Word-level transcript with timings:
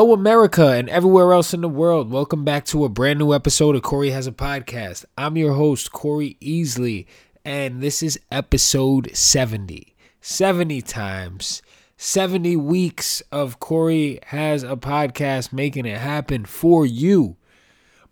Hello, 0.00 0.14
America, 0.14 0.68
and 0.68 0.88
everywhere 0.88 1.34
else 1.34 1.52
in 1.52 1.60
the 1.60 1.68
world. 1.68 2.10
Welcome 2.10 2.42
back 2.42 2.64
to 2.64 2.86
a 2.86 2.88
brand 2.88 3.18
new 3.18 3.34
episode 3.34 3.76
of 3.76 3.82
Corey 3.82 4.08
Has 4.12 4.26
a 4.26 4.32
Podcast. 4.32 5.04
I'm 5.18 5.36
your 5.36 5.52
host, 5.52 5.92
Corey 5.92 6.38
Easley, 6.40 7.04
and 7.44 7.82
this 7.82 8.02
is 8.02 8.18
episode 8.32 9.14
70. 9.14 9.94
70 10.22 10.80
times, 10.80 11.60
70 11.98 12.56
weeks 12.56 13.22
of 13.30 13.60
Corey 13.60 14.20
Has 14.28 14.62
a 14.62 14.74
Podcast 14.74 15.52
making 15.52 15.84
it 15.84 15.98
happen 15.98 16.46
for 16.46 16.86
you 16.86 17.36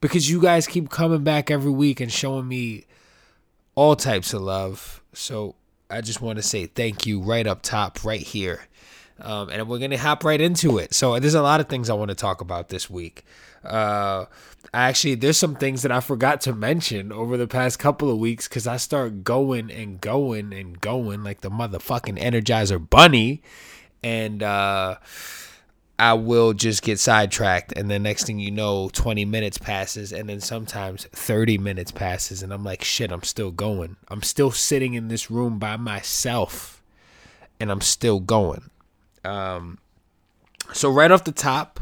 because 0.02 0.28
you 0.28 0.42
guys 0.42 0.66
keep 0.66 0.90
coming 0.90 1.24
back 1.24 1.50
every 1.50 1.72
week 1.72 2.00
and 2.00 2.12
showing 2.12 2.46
me 2.46 2.84
all 3.74 3.96
types 3.96 4.34
of 4.34 4.42
love. 4.42 5.02
So 5.14 5.54
I 5.88 6.02
just 6.02 6.20
want 6.20 6.36
to 6.36 6.42
say 6.42 6.66
thank 6.66 7.06
you 7.06 7.22
right 7.22 7.46
up 7.46 7.62
top, 7.62 8.04
right 8.04 8.20
here. 8.20 8.68
Um, 9.20 9.48
and 9.50 9.68
we're 9.68 9.78
going 9.78 9.90
to 9.90 9.98
hop 9.98 10.24
right 10.24 10.40
into 10.40 10.78
it. 10.78 10.94
So 10.94 11.18
there's 11.18 11.34
a 11.34 11.42
lot 11.42 11.60
of 11.60 11.68
things 11.68 11.90
I 11.90 11.94
want 11.94 12.10
to 12.10 12.14
talk 12.14 12.40
about 12.40 12.68
this 12.68 12.88
week. 12.88 13.24
Uh, 13.64 14.26
actually, 14.72 15.16
there's 15.16 15.36
some 15.36 15.56
things 15.56 15.82
that 15.82 15.92
I 15.92 16.00
forgot 16.00 16.40
to 16.42 16.54
mention 16.54 17.12
over 17.12 17.36
the 17.36 17.48
past 17.48 17.78
couple 17.78 18.10
of 18.10 18.18
weeks 18.18 18.48
because 18.48 18.66
I 18.66 18.76
start 18.76 19.24
going 19.24 19.70
and 19.70 20.00
going 20.00 20.52
and 20.52 20.80
going 20.80 21.24
like 21.24 21.40
the 21.40 21.50
motherfucking 21.50 22.18
Energizer 22.18 22.88
Bunny. 22.88 23.42
And 24.02 24.42
uh, 24.42 24.96
I 25.98 26.14
will 26.14 26.52
just 26.52 26.82
get 26.82 27.00
sidetracked. 27.00 27.72
And 27.72 27.90
the 27.90 27.98
next 27.98 28.26
thing 28.26 28.38
you 28.38 28.52
know, 28.52 28.88
20 28.92 29.24
minutes 29.24 29.58
passes. 29.58 30.12
And 30.12 30.28
then 30.28 30.40
sometimes 30.40 31.06
30 31.06 31.58
minutes 31.58 31.90
passes. 31.90 32.42
And 32.42 32.52
I'm 32.52 32.62
like, 32.62 32.84
shit, 32.84 33.10
I'm 33.10 33.24
still 33.24 33.50
going. 33.50 33.96
I'm 34.08 34.22
still 34.22 34.52
sitting 34.52 34.94
in 34.94 35.08
this 35.08 35.30
room 35.30 35.58
by 35.58 35.76
myself. 35.76 36.82
And 37.58 37.72
I'm 37.72 37.80
still 37.80 38.20
going. 38.20 38.70
Um, 39.28 39.78
so 40.72 40.90
right 40.90 41.10
off 41.10 41.24
the 41.24 41.32
top, 41.32 41.80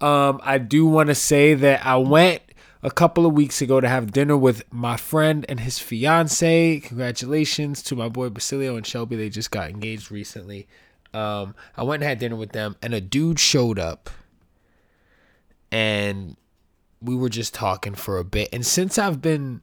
um, 0.00 0.40
I 0.42 0.58
do 0.58 0.86
want 0.86 1.08
to 1.08 1.14
say 1.14 1.54
that 1.54 1.84
I 1.84 1.96
went 1.96 2.42
a 2.82 2.90
couple 2.90 3.24
of 3.24 3.32
weeks 3.32 3.62
ago 3.62 3.80
to 3.80 3.88
have 3.88 4.12
dinner 4.12 4.36
with 4.36 4.62
my 4.72 4.96
friend 4.96 5.46
and 5.48 5.60
his 5.60 5.78
fiance. 5.78 6.80
Congratulations 6.80 7.82
to 7.84 7.96
my 7.96 8.08
boy 8.08 8.28
Basilio 8.28 8.76
and 8.76 8.86
Shelby. 8.86 9.16
They 9.16 9.30
just 9.30 9.50
got 9.50 9.70
engaged 9.70 10.10
recently. 10.10 10.66
Um, 11.12 11.54
I 11.76 11.84
went 11.84 12.02
and 12.02 12.08
had 12.08 12.18
dinner 12.18 12.36
with 12.36 12.52
them, 12.52 12.76
and 12.82 12.92
a 12.92 13.00
dude 13.00 13.38
showed 13.38 13.78
up, 13.78 14.10
and 15.70 16.36
we 17.00 17.14
were 17.14 17.28
just 17.28 17.54
talking 17.54 17.94
for 17.94 18.18
a 18.18 18.24
bit. 18.24 18.48
And 18.52 18.66
since 18.66 18.98
I've 18.98 19.22
been 19.22 19.62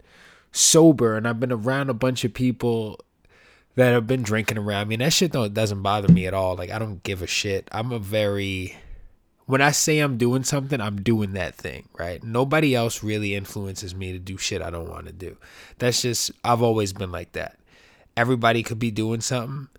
sober 0.52 1.16
and 1.16 1.28
I've 1.28 1.40
been 1.40 1.52
around 1.52 1.90
a 1.90 1.94
bunch 1.94 2.24
of 2.24 2.34
people 2.34 3.00
that 3.76 3.92
have 3.92 4.08
been 4.08 4.24
drinking 4.24 4.58
around 4.58 4.88
me. 4.88 4.96
And 4.96 5.02
that 5.02 5.14
shit 5.14 5.32
don't 5.32 5.54
doesn't 5.54 5.82
bother 5.82 6.12
me 6.12 6.26
at 6.28 6.34
all. 6.34 6.56
Like 6.56 6.72
I 6.72 6.80
don't 6.80 7.04
give 7.04 7.22
a 7.22 7.28
shit. 7.28 7.68
I'm 7.72 7.92
a 7.92 8.00
very 8.00 8.76
when 9.46 9.62
I 9.62 9.72
say 9.72 10.00
I'm 10.00 10.18
doing 10.18 10.44
something, 10.44 10.80
I'm 10.80 11.02
doing 11.02 11.34
that 11.34 11.56
thing, 11.56 11.90
right? 11.98 12.24
Nobody 12.24 12.76
else 12.76 13.04
really 13.04 13.36
influences 13.36 13.94
me 13.94 14.14
to 14.14 14.20
do 14.20 14.38
shit 14.38 14.62
I 14.62 14.70
don't 14.70 14.90
want 14.90 15.08
to 15.08 15.14
do. 15.14 15.38
That's 15.78 16.02
just 16.02 16.32
I've 16.44 16.62
always 16.62 16.94
been 16.94 17.12
like 17.12 17.34
that. 17.34 17.58
Everybody 18.16 18.64
could 18.64 18.80
be 18.80 18.92
doing 18.92 19.22
something 19.22 19.70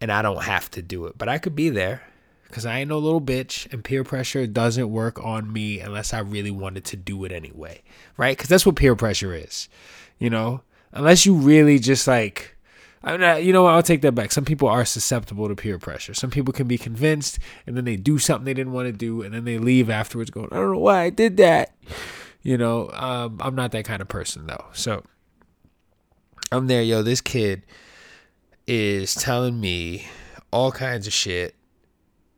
and 0.00 0.10
I 0.10 0.22
don't 0.22 0.42
have 0.42 0.70
to 0.72 0.82
do 0.82 1.06
it, 1.06 1.16
but 1.16 1.28
I 1.28 1.38
could 1.38 1.54
be 1.54 1.68
there 1.68 2.02
cuz 2.50 2.66
I 2.66 2.80
ain't 2.80 2.90
no 2.90 2.98
little 2.98 3.20
bitch 3.20 3.70
and 3.72 3.84
peer 3.84 4.04
pressure 4.04 4.46
doesn't 4.46 4.90
work 4.90 5.22
on 5.24 5.50
me 5.50 5.80
unless 5.80 6.12
I 6.12 6.18
really 6.18 6.50
wanted 6.50 6.84
to 6.86 6.96
do 6.96 7.24
it 7.24 7.32
anyway, 7.32 7.82
right? 8.16 8.36
Cuz 8.36 8.48
that's 8.48 8.66
what 8.66 8.76
peer 8.76 8.96
pressure 8.96 9.34
is. 9.34 9.68
You 10.18 10.30
know, 10.30 10.62
unless 10.92 11.24
you 11.24 11.34
really 11.34 11.78
just 11.78 12.06
like 12.06 12.51
I 13.04 13.16
mean, 13.16 13.44
you 13.44 13.52
know 13.52 13.64
what? 13.64 13.74
I'll 13.74 13.82
take 13.82 14.02
that 14.02 14.12
back. 14.12 14.32
Some 14.32 14.44
people 14.44 14.68
are 14.68 14.84
susceptible 14.84 15.48
to 15.48 15.56
peer 15.56 15.78
pressure. 15.78 16.14
Some 16.14 16.30
people 16.30 16.52
can 16.52 16.68
be 16.68 16.78
convinced 16.78 17.38
and 17.66 17.76
then 17.76 17.84
they 17.84 17.96
do 17.96 18.18
something 18.18 18.44
they 18.44 18.54
didn't 18.54 18.72
want 18.72 18.86
to 18.86 18.92
do 18.92 19.22
and 19.22 19.34
then 19.34 19.44
they 19.44 19.58
leave 19.58 19.90
afterwards 19.90 20.30
going, 20.30 20.48
I 20.52 20.56
don't 20.56 20.72
know 20.72 20.78
why 20.78 21.02
I 21.02 21.10
did 21.10 21.36
that. 21.38 21.74
You 22.42 22.58
know, 22.58 22.90
um, 22.92 23.38
I'm 23.40 23.54
not 23.54 23.72
that 23.72 23.84
kind 23.84 24.02
of 24.02 24.08
person 24.08 24.46
though. 24.46 24.64
So 24.72 25.04
I'm 26.50 26.66
there, 26.66 26.82
yo. 26.82 27.02
This 27.02 27.20
kid 27.20 27.62
is 28.66 29.14
telling 29.14 29.60
me 29.60 30.06
all 30.52 30.70
kinds 30.70 31.06
of 31.06 31.12
shit 31.12 31.54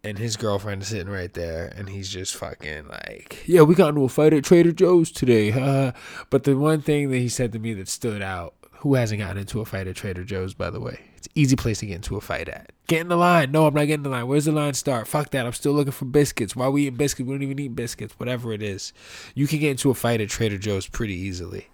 and 0.05 0.19
his 0.19 0.37
girlfriend 0.37 0.83
is 0.83 0.89
sitting 0.89 1.09
right 1.09 1.33
there, 1.33 1.73
and 1.75 1.89
he's 1.89 2.11
just 2.11 2.37
fucking 2.37 2.89
like, 2.89 3.43
"Yeah, 3.47 3.63
we 3.63 3.75
got 3.75 3.89
into 3.89 4.05
a 4.05 4.09
fight 4.09 4.35
at 4.35 4.45
Trader 4.45 4.73
Joe's 4.73 5.11
today." 5.11 5.51
Uh, 5.51 5.93
but 6.29 6.45
the 6.45 6.57
one 6.59 6.83
thing 6.83 7.11
that 7.11 7.17
he 7.17 7.29
said 7.29 7.53
to 7.53 7.59
me 7.59 7.73
that 7.75 7.89
stood 7.89 8.21
out 8.21 8.55
who 8.85 8.97
hasn't 8.97 9.19
gotten 9.19 9.39
into 9.39 9.63
a 9.63 9.65
fight 9.65 9.87
at 9.87 9.97
Trader 9.97 10.25
Joe's, 10.25 10.53
by 10.53 10.69
the 10.69 10.79
way? 10.79 11.01
It's 11.17 11.27
easy 11.35 11.57
place 11.57 11.79
to 11.79 11.87
get 11.87 11.95
into 11.95 12.17
a 12.17 12.21
fight 12.21 12.51
at. 12.51 12.71
Get 12.87 13.01
in 13.01 13.09
the 13.09 13.17
line. 13.17 13.51
No, 13.51 13.67
I'm 13.67 13.73
not 13.73 13.87
getting 13.87 14.03
the 14.03 14.11
line. 14.11 14.27
Where's 14.27 14.45
the 14.45 14.53
line 14.53 14.75
start? 14.75 15.09
Fuck 15.09 15.31
that. 15.31 15.47
I'm 15.47 15.55
still 15.55 15.73
looking 15.73 15.91
for 15.91 16.05
biscuits. 16.05 16.55
Why 16.55 16.69
we 16.69 16.83
eating 16.83 16.99
biscuits? 16.99 17.27
We 17.27 17.33
don't 17.35 17.43
even 17.43 17.59
eat 17.59 17.75
biscuits. 17.75 18.13
Whatever 18.19 18.53
it 18.53 18.63
is. 18.63 18.93
You 19.35 19.47
can 19.47 19.61
get 19.61 19.71
into 19.71 19.89
a 19.89 19.95
fight 19.95 20.21
at 20.21 20.29
Trader 20.29 20.59
Joe's 20.59 20.87
pretty 20.87 21.15
easily. 21.15 21.69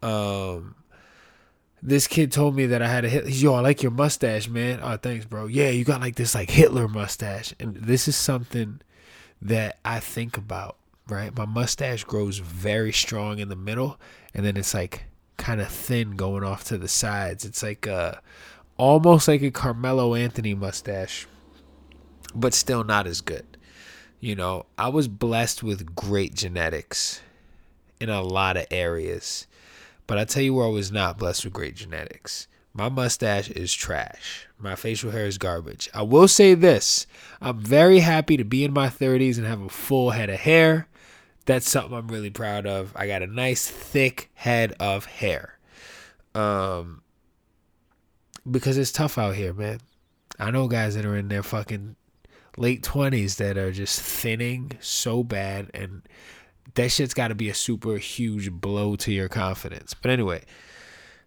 Um, 0.00 0.74
this 1.82 2.06
kid 2.06 2.32
told 2.32 2.56
me 2.56 2.64
that 2.64 2.80
I 2.80 2.88
had 2.88 3.04
a 3.04 3.10
hit. 3.10 3.28
Yo, 3.28 3.52
I 3.52 3.60
like 3.60 3.82
your 3.82 3.92
mustache, 3.92 4.48
man. 4.48 4.80
Oh, 4.82 4.96
thanks, 4.96 5.26
bro. 5.26 5.48
Yeah, 5.48 5.68
you 5.68 5.84
got 5.84 6.00
like 6.00 6.14
this 6.14 6.34
like 6.34 6.48
Hitler 6.48 6.88
mustache. 6.88 7.52
And 7.60 7.76
this 7.76 8.08
is 8.08 8.16
something 8.16 8.80
that 9.42 9.80
I 9.84 10.00
think 10.00 10.38
about, 10.38 10.76
right? 11.10 11.36
My 11.36 11.44
mustache 11.44 12.04
grows 12.04 12.38
very 12.38 12.90
strong 12.90 13.38
in 13.38 13.50
the 13.50 13.54
middle, 13.54 14.00
and 14.32 14.46
then 14.46 14.56
it's 14.56 14.72
like 14.72 15.04
kind 15.42 15.60
of 15.60 15.66
thin 15.66 16.12
going 16.12 16.44
off 16.44 16.62
to 16.62 16.78
the 16.78 16.86
sides. 16.86 17.44
It's 17.44 17.64
like 17.64 17.84
a 17.88 18.22
almost 18.76 19.26
like 19.26 19.42
a 19.42 19.50
Carmelo 19.50 20.14
Anthony 20.14 20.54
mustache, 20.54 21.26
but 22.32 22.54
still 22.54 22.84
not 22.84 23.08
as 23.08 23.20
good. 23.20 23.56
You 24.20 24.36
know, 24.36 24.66
I 24.78 24.88
was 24.88 25.08
blessed 25.08 25.64
with 25.64 25.96
great 25.96 26.34
genetics 26.34 27.22
in 28.00 28.08
a 28.08 28.22
lot 28.22 28.56
of 28.56 28.66
areas. 28.70 29.48
But 30.06 30.18
I 30.18 30.24
tell 30.24 30.44
you 30.44 30.54
where 30.54 30.66
I 30.66 30.70
was 30.70 30.92
not 30.92 31.18
blessed 31.18 31.44
with 31.44 31.52
great 31.52 31.74
genetics. 31.74 32.46
My 32.72 32.88
mustache 32.88 33.50
is 33.50 33.74
trash. 33.74 34.46
My 34.60 34.76
facial 34.76 35.10
hair 35.10 35.26
is 35.26 35.38
garbage. 35.38 35.90
I 35.92 36.02
will 36.02 36.28
say 36.28 36.54
this 36.54 37.08
I'm 37.40 37.58
very 37.58 37.98
happy 37.98 38.36
to 38.36 38.44
be 38.44 38.62
in 38.62 38.72
my 38.72 38.86
30s 38.86 39.38
and 39.38 39.46
have 39.46 39.60
a 39.60 39.68
full 39.68 40.10
head 40.10 40.30
of 40.30 40.38
hair 40.38 40.86
that's 41.44 41.68
something 41.68 41.96
I'm 41.96 42.08
really 42.08 42.30
proud 42.30 42.66
of. 42.66 42.92
I 42.96 43.06
got 43.06 43.22
a 43.22 43.26
nice 43.26 43.68
thick 43.68 44.30
head 44.34 44.74
of 44.80 45.06
hair. 45.06 45.58
Um 46.34 47.02
because 48.50 48.76
it's 48.76 48.92
tough 48.92 49.18
out 49.18 49.36
here, 49.36 49.52
man. 49.52 49.78
I 50.38 50.50
know 50.50 50.66
guys 50.66 50.94
that 50.96 51.04
are 51.04 51.16
in 51.16 51.28
their 51.28 51.42
fucking 51.42 51.96
late 52.56 52.82
20s 52.82 53.36
that 53.36 53.56
are 53.56 53.72
just 53.72 54.00
thinning 54.00 54.72
so 54.80 55.22
bad 55.22 55.70
and 55.72 56.02
that 56.74 56.90
shit's 56.90 57.14
got 57.14 57.28
to 57.28 57.34
be 57.34 57.48
a 57.48 57.54
super 57.54 57.96
huge 57.96 58.50
blow 58.50 58.96
to 58.96 59.12
your 59.12 59.28
confidence. 59.28 59.94
But 59.94 60.10
anyway, 60.10 60.42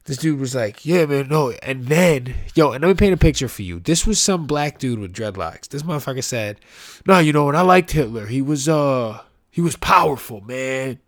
this 0.06 0.18
dude 0.18 0.40
was 0.40 0.56
like, 0.56 0.86
"Yeah, 0.86 1.06
man, 1.06 1.28
no." 1.28 1.52
And 1.52 1.86
then, 1.86 2.36
yo, 2.54 2.72
and 2.72 2.82
let 2.82 2.88
me 2.88 2.94
paint 2.94 3.14
a 3.14 3.18
picture 3.18 3.48
for 3.48 3.62
you. 3.62 3.80
This 3.80 4.06
was 4.06 4.20
some 4.20 4.48
black 4.48 4.80
dude 4.80 5.00
with 5.00 5.14
dreadlocks. 5.14 5.68
This 5.68 5.84
motherfucker 5.84 6.24
said, 6.24 6.60
"No, 7.06 7.20
you 7.20 7.34
know 7.34 7.46
what? 7.46 7.56
I 7.56 7.62
liked 7.62 7.92
Hitler. 7.92 8.28
He 8.28 8.42
was 8.42 8.68
uh 8.70 9.22
he 9.56 9.62
was 9.62 9.78
powerful, 9.78 10.42
man. 10.42 11.00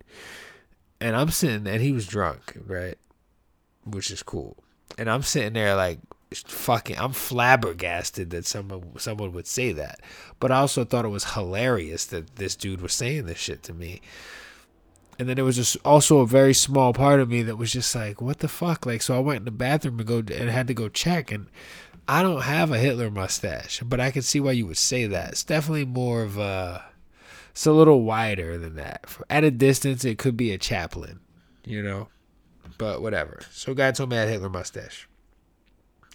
And 1.02 1.18
I'm 1.18 1.32
sitting 1.32 1.66
there, 1.66 1.74
and 1.74 1.84
he 1.84 1.92
was 1.92 2.08
drunk, 2.08 2.58
right? 2.66 2.98
Which 3.84 4.10
is 4.10 4.24
cool. 4.24 4.56
And 4.98 5.10
I'm 5.10 5.22
sitting 5.22 5.52
there 5.52 5.76
like 5.76 6.00
fucking 6.34 6.98
I'm 6.98 7.12
flabbergasted 7.12 8.30
that 8.30 8.46
someone 8.46 8.98
someone 9.00 9.34
would 9.34 9.48
say 9.48 9.74
that. 9.74 10.00
But 10.40 10.54
I 10.54 10.60
also 10.60 10.86
thought 10.86 11.04
it 11.04 11.10
was 11.10 11.34
hilarious 11.34 12.06
that 12.06 12.38
this 12.38 12.56
dude 12.56 12.80
was 12.80 12.94
saying 12.94 13.26
this 13.26 13.38
shit 13.38 13.64
to 13.64 13.74
me. 13.74 14.00
And 15.20 15.28
then 15.28 15.36
there 15.36 15.44
was 15.44 15.58
just 15.58 15.76
also 15.84 16.20
a 16.20 16.26
very 16.26 16.54
small 16.54 16.94
part 16.94 17.20
of 17.20 17.28
me 17.28 17.44
that 17.44 17.58
was 17.58 17.74
just 17.74 17.94
like, 17.94 18.22
what 18.22 18.40
the 18.40 18.48
fuck? 18.48 18.86
Like 18.86 19.02
so 19.02 19.14
I 19.18 19.20
went 19.20 19.40
in 19.40 19.46
the 19.46 19.52
bathroom 19.52 20.00
and 20.00 20.08
go 20.08 20.20
and 20.20 20.50
had 20.50 20.68
to 20.68 20.74
go 20.74 20.88
check 20.88 21.34
and 21.34 21.48
I 22.08 22.24
don't 22.24 22.44
have 22.44 22.72
a 22.72 22.78
Hitler 22.78 23.12
mustache, 23.12 23.82
but 23.84 24.00
I 24.00 24.12
can 24.12 24.22
see 24.22 24.40
why 24.40 24.54
you 24.54 24.68
would 24.68 24.78
say 24.78 25.06
that. 25.06 25.32
It's 25.32 25.44
definitely 25.44 25.84
more 25.84 26.24
of 26.24 26.38
a 26.38 26.87
it's 27.58 27.66
a 27.66 27.72
little 27.72 28.04
wider 28.04 28.56
than 28.60 28.76
that. 28.76 29.08
At 29.32 29.44
a 29.44 29.50
distance, 29.50 30.06
it 30.06 30.20
could 30.20 30.38
be 30.38 30.52
a 30.52 30.60
Chaplin, 30.60 31.22
you 31.66 31.82
know, 31.82 32.08
but 32.78 33.02
whatever. 33.02 33.40
So, 33.50 33.74
guy 33.74 33.92
told 33.94 34.12
me 34.12 34.18
I 34.18 34.20
had 34.20 34.30
Hitler 34.30 34.50
mustache. 34.50 35.10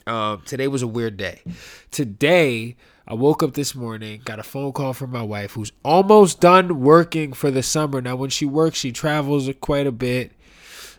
Um, 0.07 0.43
today 0.47 0.69
was 0.69 0.83
a 0.83 0.87
weird 0.87 1.17
day. 1.17 1.43
Today, 1.91 2.77
I 3.09 3.15
woke 3.15 3.43
up 3.43 3.55
this 3.55 3.75
morning, 3.75 4.23
got 4.25 4.39
a 4.39 4.45
phone 4.45 4.71
call 4.71 4.93
from 4.93 5.11
my 5.11 5.25
wife 5.25 5.55
who's 5.55 5.73
almost 5.85 6.41
done 6.41 6.79
working 6.79 7.33
for 7.33 7.51
the 7.51 7.65
summer. 7.65 8.01
Now, 8.01 8.15
when 8.15 8.31
she 8.31 8.47
works, 8.47 8.79
she 8.79 8.93
travels 8.93 9.51
quite 9.61 9.89
a 9.89 9.93
bit. 9.93 10.31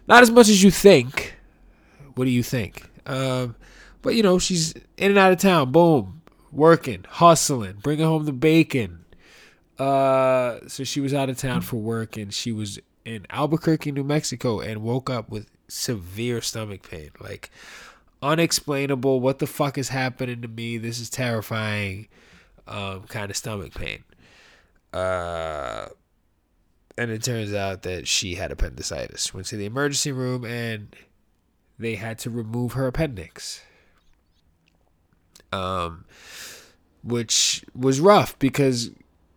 Not 0.09 0.23
as 0.23 0.29
much 0.29 0.49
as 0.49 0.61
you 0.61 0.71
think. 0.71 1.35
What 2.15 2.25
do 2.25 2.31
you 2.31 2.43
think? 2.43 2.83
Um, 3.05 3.55
but, 4.01 4.15
you 4.15 4.23
know, 4.23 4.39
she's 4.39 4.73
in 4.97 5.11
and 5.11 5.17
out 5.17 5.31
of 5.31 5.39
town. 5.39 5.71
Boom. 5.71 6.21
Working, 6.51 7.05
hustling, 7.07 7.77
bringing 7.81 8.05
home 8.05 8.25
the 8.25 8.33
bacon, 8.33 9.02
uh, 9.79 10.59
so 10.67 10.83
she 10.83 10.99
was 10.99 11.13
out 11.13 11.29
of 11.29 11.37
town 11.37 11.61
for 11.61 11.77
work 11.77 12.17
and 12.17 12.33
she 12.33 12.51
was 12.51 12.79
in 13.05 13.25
Albuquerque, 13.29 13.91
New 13.91 14.03
Mexico, 14.03 14.59
and 14.59 14.81
woke 14.81 15.09
up 15.09 15.29
with 15.29 15.47
severe 15.67 16.41
stomach 16.41 16.87
pain, 16.89 17.09
like 17.19 17.49
unexplainable. 18.21 19.19
What 19.19 19.39
the 19.39 19.47
fuck 19.47 19.77
is 19.77 19.89
happening 19.89 20.41
to 20.41 20.47
me? 20.47 20.77
This 20.77 20.99
is 20.99 21.09
terrifying. 21.09 22.07
Um, 22.67 23.03
kind 23.03 23.29
of 23.29 23.35
stomach 23.35 23.73
pain. 23.73 24.03
Uh, 24.93 25.87
and 26.97 27.11
it 27.11 27.23
turns 27.23 27.53
out 27.53 27.81
that 27.81 28.07
she 28.07 28.35
had 28.35 28.51
appendicitis. 28.51 29.33
Went 29.33 29.47
to 29.47 29.57
the 29.57 29.65
emergency 29.65 30.11
room 30.11 30.45
and 30.45 30.95
they 31.77 31.95
had 31.95 32.19
to 32.19 32.29
remove 32.29 32.73
her 32.73 32.87
appendix. 32.87 33.61
Um, 35.51 36.05
which 37.03 37.65
was 37.75 37.99
rough 37.99 38.37
because 38.39 38.91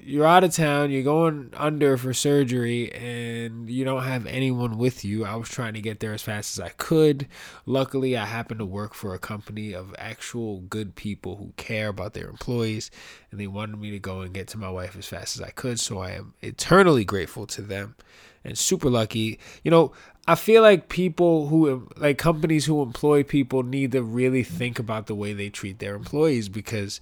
you're 0.07 0.27
out 0.27 0.45
of 0.45 0.55
town, 0.55 0.93
you're 0.93 1.03
going 1.03 1.51
under 1.57 1.97
for 1.97 2.15
surgery, 2.15 2.93
and 2.93 3.69
you 3.69 3.85
don't 3.85 4.05
have 4.05 4.25
anyone 4.27 4.79
with 4.79 5.05
you. 5.05 5.25
I 5.25 5.35
was 5.35 5.49
trying 5.49 5.75
to 5.75 5.81
get 5.81 5.99
there 5.99 6.13
as 6.13 6.23
fast 6.23 6.57
as 6.57 6.65
I 6.65 6.69
could. 6.69 7.27
Luckily, 7.67 8.17
I 8.17 8.25
happened 8.25 8.61
to 8.61 8.67
work 8.67 8.95
for 8.95 9.15
a 9.15 9.19
company 9.19 9.73
of 9.73 9.95
actual 9.99 10.61
good 10.61 10.95
people 10.95 11.37
who 11.37 11.53
care 11.57 11.89
about 11.89 12.15
their 12.15 12.29
employees, 12.29 12.91
and 13.33 13.41
they 13.41 13.49
wanted 13.49 13.81
me 13.81 13.91
to 13.91 13.99
go 13.99 14.21
and 14.21 14.33
get 14.33 14.47
to 14.49 14.59
my 14.59 14.71
wife 14.71 14.97
as 14.97 15.07
fast 15.07 15.37
as 15.37 15.43
I 15.43 15.51
could. 15.51 15.81
So 15.81 15.99
I 15.99 16.13
am 16.13 16.35
eternally 16.41 17.05
grateful 17.05 17.47
to 17.49 17.63
them 17.63 17.97
and 18.45 18.57
super 18.57 18.89
lucky. 18.89 19.41
You 19.65 19.73
know, 19.73 19.93
I 20.29 20.35
feel 20.35 20.63
like 20.63 20.89
people 20.89 21.47
who, 21.47 21.89
like 21.97 22.19
companies 22.19 22.65
who 22.65 22.83
employ 22.83 23.23
people, 23.23 23.63
need 23.63 23.93
to 23.93 24.03
really 24.03 24.43
think 24.43 24.79
about 24.79 25.07
the 25.07 25.15
way 25.15 25.33
they 25.33 25.51
treat 25.51 25.79
their 25.79 25.95
employees 25.95 26.49
because 26.49 27.01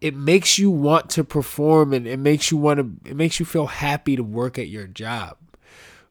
it 0.00 0.14
makes 0.14 0.58
you 0.58 0.70
want 0.70 1.08
to 1.10 1.24
perform 1.24 1.94
and 1.94 2.06
it 2.06 2.18
makes 2.18 2.50
you 2.50 2.58
want 2.58 2.78
to 2.78 3.10
it 3.10 3.16
makes 3.16 3.40
you 3.40 3.46
feel 3.46 3.66
happy 3.66 4.14
to 4.14 4.22
work 4.22 4.58
at 4.58 4.68
your 4.68 4.86
job 4.86 5.38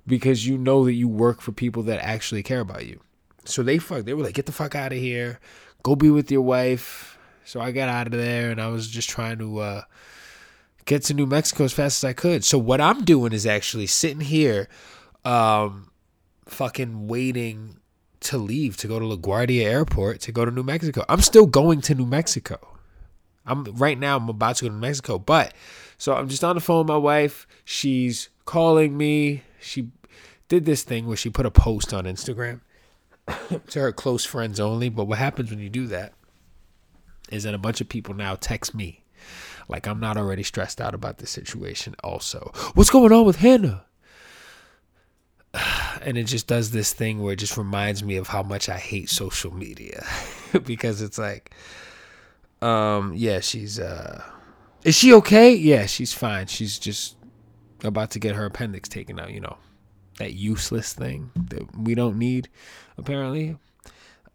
because 0.07 0.47
you 0.47 0.57
know 0.57 0.85
that 0.85 0.93
you 0.93 1.07
work 1.07 1.39
for 1.39 1.51
people 1.51 1.83
that 1.83 1.99
actually 1.99 2.41
care 2.41 2.61
about 2.61 2.85
you. 2.85 2.99
So 3.43 3.61
they 3.61 3.77
fuck 3.77 4.05
they 4.05 4.15
were 4.15 4.23
like 4.23 4.33
get 4.33 4.47
the 4.47 4.51
fuck 4.51 4.73
out 4.73 4.91
of 4.91 4.97
here. 4.97 5.39
Go 5.83 5.95
be 5.95 6.09
with 6.09 6.31
your 6.31 6.41
wife. 6.41 7.19
So 7.43 7.61
I 7.61 7.71
got 7.71 7.89
out 7.89 8.07
of 8.07 8.13
there 8.13 8.49
and 8.49 8.59
I 8.59 8.69
was 8.69 8.87
just 8.87 9.07
trying 9.07 9.37
to 9.37 9.59
uh, 9.59 9.81
get 10.85 11.03
to 11.03 11.13
New 11.13 11.27
Mexico 11.27 11.65
as 11.65 11.73
fast 11.73 12.03
as 12.03 12.09
I 12.09 12.13
could. 12.13 12.43
So 12.43 12.57
what 12.57 12.81
I'm 12.81 13.05
doing 13.05 13.33
is 13.33 13.45
actually 13.45 13.85
sitting 13.85 14.21
here 14.21 14.67
um 15.23 15.91
fucking 16.45 17.07
waiting 17.07 17.79
to 18.21 18.37
leave 18.37 18.77
to 18.77 18.87
go 18.87 18.99
to 18.99 19.05
LaGuardia 19.05 19.63
Airport 19.63 20.21
to 20.21 20.31
go 20.31 20.45
to 20.45 20.51
New 20.51 20.63
Mexico. 20.63 21.03
I'm 21.07 21.21
still 21.21 21.45
going 21.45 21.81
to 21.81 21.95
New 21.95 22.05
Mexico. 22.05 22.59
I'm 23.45 23.63
right 23.63 23.99
now. 23.99 24.17
I'm 24.17 24.29
about 24.29 24.57
to 24.57 24.65
go 24.65 24.69
to 24.69 24.75
Mexico, 24.75 25.19
but 25.19 25.53
so 25.97 26.13
I'm 26.13 26.27
just 26.27 26.43
on 26.43 26.55
the 26.55 26.61
phone 26.61 26.79
with 26.79 26.87
my 26.87 26.97
wife. 26.97 27.47
She's 27.63 28.29
calling 28.45 28.97
me. 28.97 29.43
She 29.59 29.89
did 30.47 30.65
this 30.65 30.83
thing 30.83 31.07
where 31.07 31.17
she 31.17 31.29
put 31.29 31.45
a 31.45 31.51
post 31.51 31.93
on 31.93 32.05
Instagram 32.05 32.61
to 33.69 33.79
her 33.79 33.91
close 33.91 34.25
friends 34.25 34.59
only. 34.59 34.89
But 34.89 35.05
what 35.05 35.19
happens 35.19 35.49
when 35.49 35.59
you 35.59 35.69
do 35.69 35.87
that 35.87 36.13
is 37.29 37.43
that 37.43 37.53
a 37.53 37.59
bunch 37.59 37.81
of 37.81 37.89
people 37.89 38.13
now 38.13 38.35
text 38.35 38.73
me. 38.73 39.03
Like 39.67 39.87
I'm 39.87 39.99
not 39.99 40.17
already 40.17 40.43
stressed 40.43 40.81
out 40.81 40.93
about 40.93 41.17
the 41.17 41.27
situation. 41.27 41.95
Also, 42.03 42.51
what's 42.73 42.89
going 42.89 43.11
on 43.11 43.25
with 43.25 43.37
Hannah? 43.37 43.85
And 46.01 46.19
it 46.19 46.25
just 46.25 46.45
does 46.45 46.69
this 46.69 46.93
thing 46.93 47.23
where 47.23 47.33
it 47.33 47.37
just 47.37 47.57
reminds 47.57 48.03
me 48.03 48.17
of 48.17 48.27
how 48.27 48.43
much 48.43 48.69
I 48.69 48.77
hate 48.77 49.09
social 49.09 49.51
media 49.51 50.05
because 50.65 51.01
it's 51.01 51.17
like 51.17 51.51
um, 52.61 53.13
yeah, 53.15 53.39
she's 53.39 53.79
uh 53.79 54.23
is 54.83 54.95
she 54.95 55.13
okay? 55.15 55.53
Yeah, 55.53 55.87
she's 55.87 56.13
fine. 56.13 56.45
She's 56.45 56.77
just 56.77 57.15
about 57.83 58.11
to 58.11 58.19
get 58.19 58.35
her 58.35 58.45
appendix 58.45 58.87
taken 58.87 59.19
out, 59.19 59.31
you 59.31 59.39
know. 59.39 59.57
That 60.19 60.33
useless 60.33 60.93
thing 60.93 61.31
that 61.35 61.77
we 61.77 61.95
don't 61.95 62.17
need, 62.17 62.47
apparently. 62.97 63.57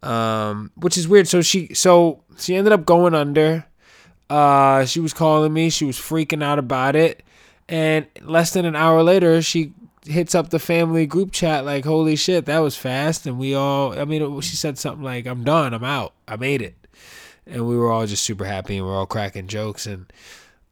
Um, 0.03 0.71
which 0.75 0.97
is 0.97 1.07
weird. 1.07 1.27
So 1.27 1.41
she 1.41 1.73
so 1.73 2.23
she 2.37 2.55
ended 2.55 2.73
up 2.73 2.85
going 2.85 3.15
under. 3.15 3.65
Uh 4.29 4.85
she 4.85 4.99
was 4.99 5.13
calling 5.13 5.53
me, 5.53 5.69
she 5.69 5.85
was 5.85 5.97
freaking 5.97 6.43
out 6.43 6.59
about 6.59 6.95
it. 6.95 7.23
And 7.69 8.05
less 8.21 8.51
than 8.51 8.65
an 8.65 8.75
hour 8.75 9.01
later, 9.03 9.41
she 9.41 9.73
hits 10.05 10.35
up 10.35 10.49
the 10.49 10.59
family 10.59 11.05
group 11.05 11.31
chat 11.31 11.65
like, 11.65 11.85
"Holy 11.85 12.15
shit, 12.15 12.45
that 12.45 12.59
was 12.59 12.75
fast!" 12.75 13.25
And 13.25 13.37
we 13.37 13.53
all, 13.53 13.97
I 13.97 14.05
mean, 14.05 14.41
she 14.41 14.55
said 14.55 14.77
something 14.77 15.03
like, 15.03 15.25
"I'm 15.25 15.43
done, 15.43 15.73
I'm 15.73 15.83
out, 15.83 16.13
I 16.27 16.35
made 16.35 16.61
it." 16.61 16.75
and 17.45 17.67
we 17.67 17.77
were 17.77 17.91
all 17.91 18.05
just 18.05 18.23
super 18.23 18.45
happy 18.45 18.77
and 18.77 18.85
we're 18.85 18.95
all 18.95 19.05
cracking 19.05 19.47
jokes 19.47 19.85
and 19.85 20.11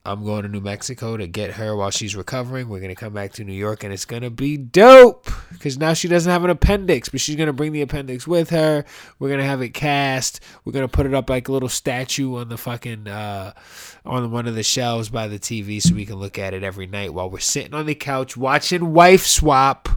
I'm 0.06 0.24
going 0.24 0.44
to 0.44 0.50
New 0.50 0.62
Mexico 0.62 1.18
to 1.18 1.28
get 1.28 1.52
her 1.52 1.76
while 1.76 1.92
she's 1.92 2.16
recovering. 2.16 2.70
We're 2.70 2.80
going 2.80 2.90
to 2.90 2.96
come 2.96 3.14
back 3.14 3.34
to 3.34 3.44
New 3.44 3.54
York 3.54 3.84
and 3.84 3.92
it's 3.92 4.06
going 4.06 4.22
to 4.22 4.30
be 4.30 4.56
dope 4.56 5.30
because 5.52 5.78
now 5.78 5.94
she 5.94 6.08
doesn't 6.08 6.32
have 6.32 6.44
an 6.44 6.50
appendix, 6.50 7.10
but 7.10 7.20
she's 7.20 7.36
going 7.36 7.48
to 7.48 7.54
bring 7.54 7.74
the 7.74 7.82
appendix 7.82 8.26
with 8.26 8.50
her. 8.50 8.86
We're 9.20 9.28
going 9.28 9.42
to 9.42 9.46
have 9.46 9.62
it 9.62 9.70
cast. 9.70 10.40
We're 10.64 10.72
going 10.72 10.88
to 10.88 10.92
put 10.92 11.06
it 11.06 11.14
up 11.14 11.30
like 11.30 11.50
a 11.50 11.52
little 11.52 11.70
statue 11.70 12.38
on 12.38 12.48
the 12.48 12.58
fucking, 12.58 13.08
uh, 13.08 13.54
on 14.06 14.32
one 14.32 14.48
of 14.48 14.56
the 14.56 14.64
shelves 14.64 15.10
by 15.10 15.28
the 15.28 15.40
TV 15.40 15.82
so 15.82 15.94
we 15.94 16.06
can 16.06 16.16
look 16.16 16.38
at 16.40 16.54
it 16.54 16.64
every 16.64 16.88
night 16.88 17.14
while 17.14 17.30
we're 17.30 17.40
sitting 17.40 17.74
on 17.74 17.86
the 17.86 17.96
couch 17.96 18.36
watching 18.38 18.94
Wife 18.94 19.26
Swap. 19.26 19.90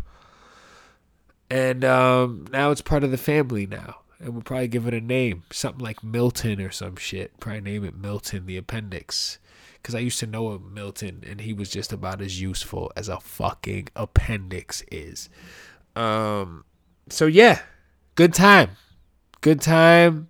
And 1.50 1.84
um, 1.84 2.46
now 2.50 2.70
it's 2.70 2.80
part 2.80 3.04
of 3.04 3.10
the 3.10 3.18
family 3.18 3.66
now 3.66 4.02
and 4.22 4.34
we'll 4.34 4.42
probably 4.42 4.68
give 4.68 4.86
it 4.86 4.94
a 4.94 5.00
name, 5.00 5.42
something 5.50 5.84
like 5.84 6.04
Milton 6.04 6.60
or 6.60 6.70
some 6.70 6.96
shit. 6.96 7.38
Probably 7.40 7.60
name 7.60 7.84
it 7.84 7.96
Milton 7.96 8.46
the 8.46 8.56
Appendix, 8.56 9.38
because 9.74 9.96
I 9.96 9.98
used 9.98 10.20
to 10.20 10.26
know 10.26 10.48
a 10.48 10.60
Milton, 10.60 11.24
and 11.26 11.40
he 11.40 11.52
was 11.52 11.68
just 11.68 11.92
about 11.92 12.22
as 12.22 12.40
useful 12.40 12.92
as 12.96 13.08
a 13.08 13.18
fucking 13.18 13.88
appendix 13.96 14.84
is. 14.92 15.28
Um, 15.96 16.64
so 17.08 17.26
yeah, 17.26 17.62
good 18.14 18.32
time, 18.32 18.70
good 19.40 19.60
time, 19.60 20.28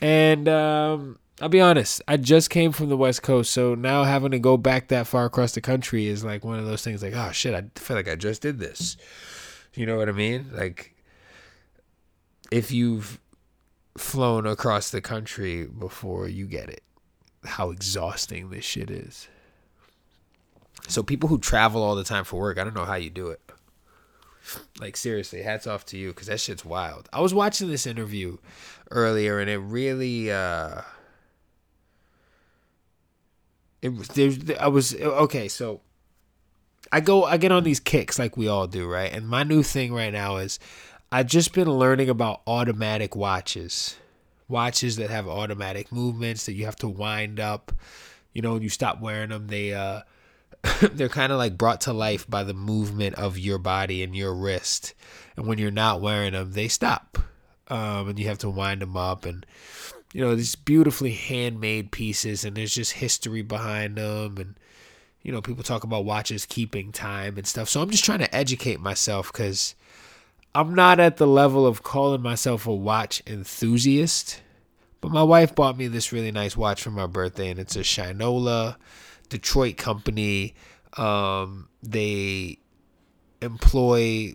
and 0.00 0.48
um, 0.48 1.18
I'll 1.40 1.50
be 1.50 1.60
honest, 1.60 2.00
I 2.08 2.16
just 2.16 2.48
came 2.48 2.72
from 2.72 2.88
the 2.88 2.96
West 2.96 3.22
Coast, 3.22 3.52
so 3.52 3.74
now 3.74 4.04
having 4.04 4.30
to 4.30 4.38
go 4.38 4.56
back 4.56 4.88
that 4.88 5.06
far 5.06 5.26
across 5.26 5.52
the 5.52 5.60
country 5.60 6.06
is 6.06 6.24
like 6.24 6.44
one 6.44 6.58
of 6.58 6.64
those 6.64 6.82
things. 6.82 7.02
Like, 7.02 7.14
oh 7.14 7.30
shit, 7.32 7.54
I 7.54 7.64
feel 7.78 7.96
like 7.96 8.08
I 8.08 8.16
just 8.16 8.40
did 8.40 8.58
this. 8.58 8.96
You 9.74 9.84
know 9.84 9.98
what 9.98 10.08
I 10.08 10.12
mean? 10.12 10.46
Like 10.52 10.96
if 12.50 12.70
you've 12.70 13.20
flown 13.96 14.46
across 14.46 14.90
the 14.90 15.00
country 15.00 15.66
before 15.66 16.28
you 16.28 16.46
get 16.46 16.68
it 16.68 16.82
how 17.44 17.70
exhausting 17.70 18.50
this 18.50 18.64
shit 18.64 18.90
is 18.90 19.28
so 20.88 21.02
people 21.02 21.28
who 21.28 21.38
travel 21.38 21.82
all 21.82 21.94
the 21.94 22.04
time 22.04 22.24
for 22.24 22.38
work 22.38 22.58
i 22.58 22.64
don't 22.64 22.74
know 22.74 22.84
how 22.84 22.94
you 22.94 23.08
do 23.08 23.28
it 23.28 23.40
like 24.80 24.96
seriously 24.96 25.42
hats 25.42 25.66
off 25.66 25.84
to 25.84 25.96
you 25.96 26.08
because 26.08 26.26
that 26.26 26.40
shit's 26.40 26.64
wild 26.64 27.08
i 27.12 27.20
was 27.20 27.32
watching 27.32 27.68
this 27.68 27.86
interview 27.86 28.36
earlier 28.90 29.38
and 29.38 29.48
it 29.48 29.58
really 29.58 30.30
uh 30.30 30.82
it 33.82 33.94
was 33.94 34.08
there's 34.08 34.38
i 34.58 34.66
was 34.66 34.94
okay 34.94 35.48
so 35.48 35.80
i 36.92 37.00
go 37.00 37.24
i 37.24 37.36
get 37.36 37.52
on 37.52 37.64
these 37.64 37.80
kicks 37.80 38.18
like 38.18 38.36
we 38.36 38.48
all 38.48 38.66
do 38.66 38.88
right 38.88 39.12
and 39.12 39.28
my 39.28 39.42
new 39.42 39.62
thing 39.62 39.92
right 39.92 40.12
now 40.12 40.36
is 40.36 40.58
I've 41.12 41.28
just 41.28 41.52
been 41.52 41.70
learning 41.70 42.10
about 42.10 42.42
automatic 42.46 43.14
watches. 43.14 43.96
Watches 44.48 44.96
that 44.96 45.10
have 45.10 45.28
automatic 45.28 45.92
movements 45.92 46.46
that 46.46 46.54
you 46.54 46.64
have 46.64 46.76
to 46.76 46.88
wind 46.88 47.38
up. 47.38 47.72
You 48.32 48.42
know, 48.42 48.54
when 48.54 48.62
you 48.62 48.68
stop 48.68 49.00
wearing 49.00 49.30
them, 49.30 49.46
they 49.46 49.72
uh 49.72 50.00
they're 50.92 51.08
kind 51.08 51.32
of 51.32 51.38
like 51.38 51.56
brought 51.56 51.82
to 51.82 51.92
life 51.92 52.28
by 52.28 52.42
the 52.42 52.54
movement 52.54 53.14
of 53.16 53.38
your 53.38 53.58
body 53.58 54.02
and 54.02 54.16
your 54.16 54.34
wrist. 54.34 54.94
And 55.36 55.46
when 55.46 55.58
you're 55.58 55.70
not 55.70 56.00
wearing 56.00 56.32
them, 56.32 56.52
they 56.52 56.68
stop. 56.68 57.18
Um, 57.68 58.08
and 58.08 58.18
you 58.18 58.28
have 58.28 58.38
to 58.38 58.50
wind 58.50 58.82
them 58.82 58.96
up 58.96 59.24
and 59.26 59.46
you 60.12 60.20
know, 60.20 60.34
these 60.34 60.54
beautifully 60.54 61.12
handmade 61.12 61.90
pieces 61.90 62.44
and 62.44 62.56
there's 62.56 62.74
just 62.74 62.94
history 62.94 63.42
behind 63.42 63.96
them 63.96 64.38
and 64.38 64.54
you 65.22 65.32
know, 65.32 65.42
people 65.42 65.64
talk 65.64 65.82
about 65.82 66.04
watches 66.04 66.46
keeping 66.46 66.92
time 66.92 67.36
and 67.36 67.46
stuff. 67.46 67.68
So 67.68 67.82
I'm 67.82 67.90
just 67.90 68.04
trying 68.04 68.20
to 68.20 68.34
educate 68.34 68.78
myself 68.80 69.32
cuz 69.32 69.74
I'm 70.56 70.74
not 70.74 71.00
at 71.00 71.18
the 71.18 71.26
level 71.26 71.66
of 71.66 71.82
calling 71.82 72.22
myself 72.22 72.66
a 72.66 72.74
watch 72.74 73.22
enthusiast, 73.26 74.40
but 75.02 75.10
my 75.10 75.22
wife 75.22 75.54
bought 75.54 75.76
me 75.76 75.86
this 75.86 76.12
really 76.12 76.32
nice 76.32 76.56
watch 76.56 76.82
for 76.82 76.90
my 76.90 77.06
birthday, 77.06 77.50
and 77.50 77.60
it's 77.60 77.76
a 77.76 77.80
Shinola 77.80 78.76
Detroit 79.28 79.76
company. 79.76 80.54
Um, 80.96 81.68
they 81.82 82.58
employ 83.42 84.34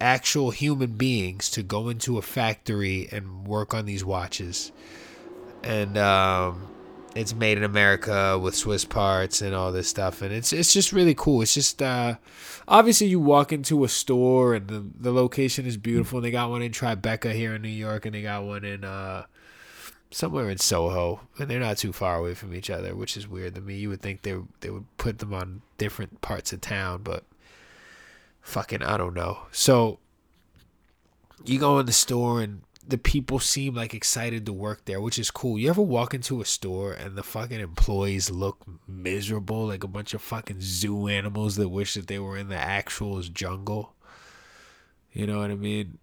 actual 0.00 0.50
human 0.50 0.92
beings 0.92 1.50
to 1.50 1.62
go 1.62 1.88
into 1.88 2.18
a 2.18 2.22
factory 2.22 3.08
and 3.12 3.46
work 3.46 3.74
on 3.74 3.86
these 3.86 4.04
watches. 4.04 4.72
And 5.62 5.98
um, 5.98 6.68
it's 7.14 7.34
made 7.34 7.58
in 7.58 7.64
America 7.64 8.38
with 8.38 8.54
Swiss 8.54 8.84
parts 8.84 9.42
and 9.42 9.54
all 9.54 9.72
this 9.72 9.88
stuff, 9.88 10.22
and 10.22 10.32
it's 10.32 10.52
it's 10.52 10.72
just 10.72 10.92
really 10.92 11.14
cool. 11.14 11.42
It's 11.42 11.54
just 11.54 11.82
uh, 11.82 12.16
obviously 12.68 13.08
you 13.08 13.20
walk 13.20 13.52
into 13.52 13.84
a 13.84 13.88
store 13.88 14.54
and 14.54 14.68
the 14.68 14.84
the 14.98 15.12
location 15.12 15.66
is 15.66 15.76
beautiful. 15.76 16.18
And 16.18 16.24
They 16.24 16.30
got 16.30 16.50
one 16.50 16.62
in 16.62 16.72
Tribeca 16.72 17.32
here 17.32 17.54
in 17.54 17.62
New 17.62 17.68
York, 17.68 18.06
and 18.06 18.14
they 18.14 18.22
got 18.22 18.44
one 18.44 18.64
in 18.64 18.84
uh, 18.84 19.24
somewhere 20.10 20.50
in 20.50 20.58
Soho, 20.58 21.20
and 21.38 21.50
they're 21.50 21.60
not 21.60 21.78
too 21.78 21.92
far 21.92 22.16
away 22.16 22.34
from 22.34 22.54
each 22.54 22.70
other, 22.70 22.94
which 22.94 23.16
is 23.16 23.28
weird 23.28 23.54
to 23.56 23.60
me. 23.60 23.76
You 23.76 23.90
would 23.90 24.02
think 24.02 24.22
they 24.22 24.36
they 24.60 24.70
would 24.70 24.86
put 24.96 25.18
them 25.18 25.34
on 25.34 25.62
different 25.78 26.20
parts 26.20 26.52
of 26.52 26.60
town, 26.60 27.02
but 27.02 27.24
fucking 28.40 28.82
I 28.82 28.96
don't 28.96 29.14
know. 29.14 29.46
So 29.52 29.98
you 31.44 31.58
go 31.58 31.78
in 31.78 31.86
the 31.86 31.92
store 31.92 32.40
and 32.40 32.62
the 32.86 32.98
people 32.98 33.38
seem 33.38 33.74
like 33.74 33.94
excited 33.94 34.44
to 34.46 34.52
work 34.52 34.84
there, 34.84 35.00
which 35.00 35.18
is 35.18 35.30
cool. 35.30 35.58
You 35.58 35.70
ever 35.70 35.82
walk 35.82 36.12
into 36.12 36.40
a 36.40 36.44
store 36.44 36.92
and 36.92 37.16
the 37.16 37.22
fucking 37.22 37.60
employees 37.60 38.30
look 38.30 38.64
miserable, 38.88 39.66
like 39.66 39.84
a 39.84 39.88
bunch 39.88 40.12
of 40.12 40.22
fucking 40.22 40.60
zoo 40.60 41.06
animals 41.06 41.56
that 41.56 41.68
wish 41.68 41.94
that 41.94 42.08
they 42.08 42.18
were 42.18 42.36
in 42.36 42.48
the 42.48 42.56
actual 42.56 43.20
jungle? 43.22 43.94
You 45.12 45.26
know 45.26 45.38
what 45.38 45.50
I 45.50 45.56
mean? 45.56 45.98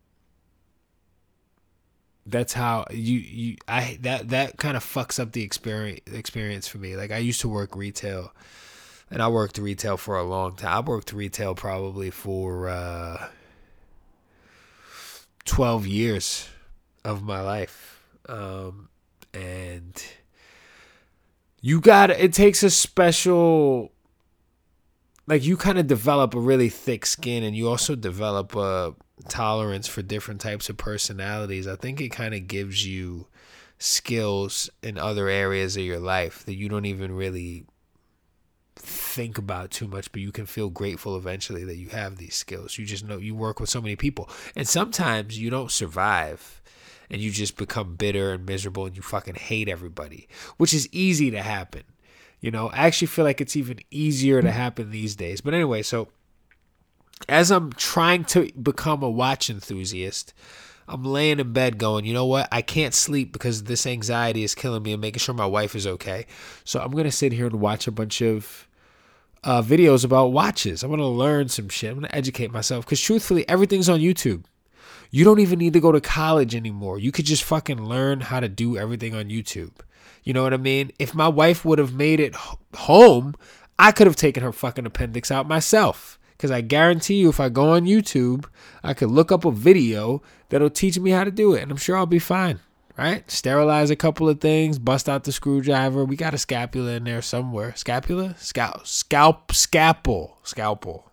That's 2.25 2.53
how 2.53 2.85
you 2.91 3.19
you 3.19 3.57
I 3.67 3.97
that 4.01 4.29
that 4.29 4.57
kind 4.57 4.75
of 4.75 4.83
fucks 4.83 5.17
up 5.19 5.31
the 5.31 5.43
experience 5.43 6.01
experience 6.11 6.67
for 6.67 6.77
me. 6.77 6.97
Like 6.97 7.11
I 7.11 7.17
used 7.19 7.39
to 7.41 7.49
work 7.49 7.75
retail 7.75 8.33
and 9.09 9.21
I 9.21 9.27
worked 9.27 9.57
retail 9.57 9.97
for 9.97 10.17
a 10.17 10.23
long 10.23 10.55
time. 10.55 10.73
I 10.73 10.79
worked 10.79 11.13
retail 11.13 11.55
probably 11.55 12.09
for 12.09 12.69
uh 12.69 13.27
12 15.45 15.87
years 15.87 16.49
of 17.03 17.23
my 17.23 17.41
life. 17.41 18.03
Um, 18.27 18.89
and 19.33 20.03
you 21.61 21.79
got 21.79 22.09
it 22.09 22.33
takes 22.33 22.63
a 22.63 22.69
special 22.69 23.91
like 25.25 25.43
you 25.43 25.57
kind 25.57 25.77
of 25.77 25.87
develop 25.87 26.33
a 26.33 26.39
really 26.39 26.69
thick 26.69 27.05
skin 27.05 27.43
and 27.43 27.55
you 27.55 27.67
also 27.67 27.95
develop 27.95 28.55
a 28.55 28.95
tolerance 29.27 29.87
for 29.87 30.01
different 30.01 30.39
types 30.41 30.69
of 30.69 30.77
personalities. 30.77 31.67
I 31.67 31.75
think 31.75 31.99
it 31.99 32.09
kind 32.09 32.33
of 32.33 32.47
gives 32.47 32.85
you 32.85 33.27
skills 33.79 34.69
in 34.81 34.97
other 34.97 35.27
areas 35.27 35.77
of 35.77 35.83
your 35.83 35.99
life 35.99 36.43
that 36.45 36.55
you 36.55 36.69
don't 36.69 36.85
even 36.85 37.11
really 37.11 37.65
think 38.77 39.37
about 39.37 39.71
too 39.71 39.87
much, 39.87 40.11
but 40.11 40.21
you 40.21 40.31
can 40.31 40.45
feel 40.45 40.69
grateful 40.69 41.15
eventually 41.17 41.63
that 41.65 41.77
you 41.77 41.89
have 41.89 42.17
these 42.17 42.35
skills. 42.35 42.77
You 42.77 42.85
just 42.85 43.05
know 43.05 43.17
you 43.17 43.35
work 43.35 43.59
with 43.59 43.69
so 43.69 43.81
many 43.81 43.95
people. 43.95 44.29
And 44.55 44.67
sometimes 44.67 45.39
you 45.39 45.49
don't 45.49 45.71
survive 45.71 46.61
and 47.09 47.21
you 47.21 47.31
just 47.31 47.57
become 47.57 47.95
bitter 47.95 48.33
and 48.33 48.45
miserable 48.45 48.85
and 48.85 48.95
you 48.95 49.01
fucking 49.01 49.35
hate 49.35 49.69
everybody, 49.69 50.27
which 50.57 50.73
is 50.73 50.89
easy 50.91 51.31
to 51.31 51.41
happen. 51.41 51.83
You 52.39 52.51
know, 52.51 52.69
I 52.69 52.85
actually 52.85 53.07
feel 53.07 53.25
like 53.25 53.41
it's 53.41 53.55
even 53.55 53.79
easier 53.89 54.41
to 54.41 54.51
happen 54.51 54.91
these 54.91 55.15
days. 55.15 55.41
But 55.41 55.53
anyway, 55.53 55.81
so 55.81 56.09
as 57.27 57.51
I'm 57.51 57.71
trying 57.73 58.25
to 58.25 58.51
become 58.53 59.01
a 59.01 59.09
watch 59.09 59.49
enthusiast, 59.49 60.33
I'm 60.87 61.03
laying 61.03 61.39
in 61.39 61.51
bed 61.51 61.77
going, 61.77 62.05
you 62.05 62.13
know 62.13 62.25
what? 62.25 62.47
I 62.51 62.61
can't 62.61 62.93
sleep 62.93 63.33
because 63.33 63.63
this 63.63 63.85
anxiety 63.85 64.43
is 64.43 64.55
killing 64.55 64.83
me 64.83 64.93
and 64.93 65.01
making 65.01 65.19
sure 65.19 65.35
my 65.35 65.45
wife 65.45 65.75
is 65.75 65.85
okay. 65.85 66.25
So 66.63 66.79
I'm 66.79 66.91
going 66.91 67.03
to 67.03 67.11
sit 67.11 67.33
here 67.33 67.47
and 67.47 67.59
watch 67.59 67.87
a 67.87 67.91
bunch 67.91 68.21
of 68.21 68.66
uh, 69.43 69.61
videos 69.61 70.03
about 70.03 70.31
watches. 70.31 70.83
I 70.83 70.87
want 70.87 70.99
to 70.99 71.07
learn 71.07 71.49
some 71.49 71.69
shit. 71.69 71.91
I'm 71.91 71.99
going 71.99 72.09
to 72.09 72.15
educate 72.15 72.51
myself 72.51 72.85
because 72.85 73.01
truthfully, 73.01 73.47
everything's 73.47 73.89
on 73.89 73.99
YouTube. 73.99 74.43
You 75.09 75.23
don't 75.23 75.39
even 75.39 75.59
need 75.59 75.73
to 75.73 75.79
go 75.79 75.91
to 75.91 76.01
college 76.01 76.55
anymore. 76.55 76.99
You 76.99 77.11
could 77.11 77.25
just 77.25 77.43
fucking 77.43 77.83
learn 77.83 78.21
how 78.21 78.39
to 78.39 78.49
do 78.49 78.77
everything 78.77 79.15
on 79.15 79.25
YouTube. 79.25 79.71
You 80.23 80.33
know 80.33 80.43
what 80.43 80.53
I 80.53 80.57
mean? 80.57 80.91
If 80.99 81.15
my 81.15 81.29
wife 81.29 81.63
would 81.63 81.79
have 81.79 81.93
made 81.93 82.19
it 82.19 82.35
home, 82.75 83.35
I 83.79 83.91
could 83.91 84.07
have 84.07 84.15
taken 84.15 84.43
her 84.43 84.51
fucking 84.51 84.85
appendix 84.85 85.31
out 85.31 85.47
myself. 85.47 86.19
Because 86.31 86.51
I 86.51 86.61
guarantee 86.61 87.15
you, 87.15 87.29
if 87.29 87.39
I 87.39 87.49
go 87.49 87.69
on 87.69 87.85
YouTube, 87.85 88.45
I 88.83 88.93
could 88.93 89.09
look 89.09 89.31
up 89.31 89.45
a 89.45 89.51
video 89.51 90.21
that'll 90.49 90.69
teach 90.69 90.99
me 90.99 91.11
how 91.11 91.23
to 91.23 91.31
do 91.31 91.53
it. 91.53 91.63
And 91.63 91.71
I'm 91.71 91.77
sure 91.77 91.97
I'll 91.97 92.05
be 92.05 92.19
fine, 92.19 92.59
right? 92.97 93.29
Sterilize 93.29 93.89
a 93.89 93.95
couple 93.95 94.27
of 94.27 94.41
things, 94.41 94.79
bust 94.79 95.07
out 95.07 95.23
the 95.23 95.31
screwdriver. 95.31 96.03
We 96.03 96.15
got 96.15 96.33
a 96.33 96.37
scapula 96.37 96.93
in 96.93 97.03
there 97.03 97.21
somewhere. 97.21 97.75
Scapula? 97.75 98.35
Scalp, 98.37 98.87
scalp, 98.87 99.53
scalpel, 99.53 100.37
scalpel. 100.43 101.11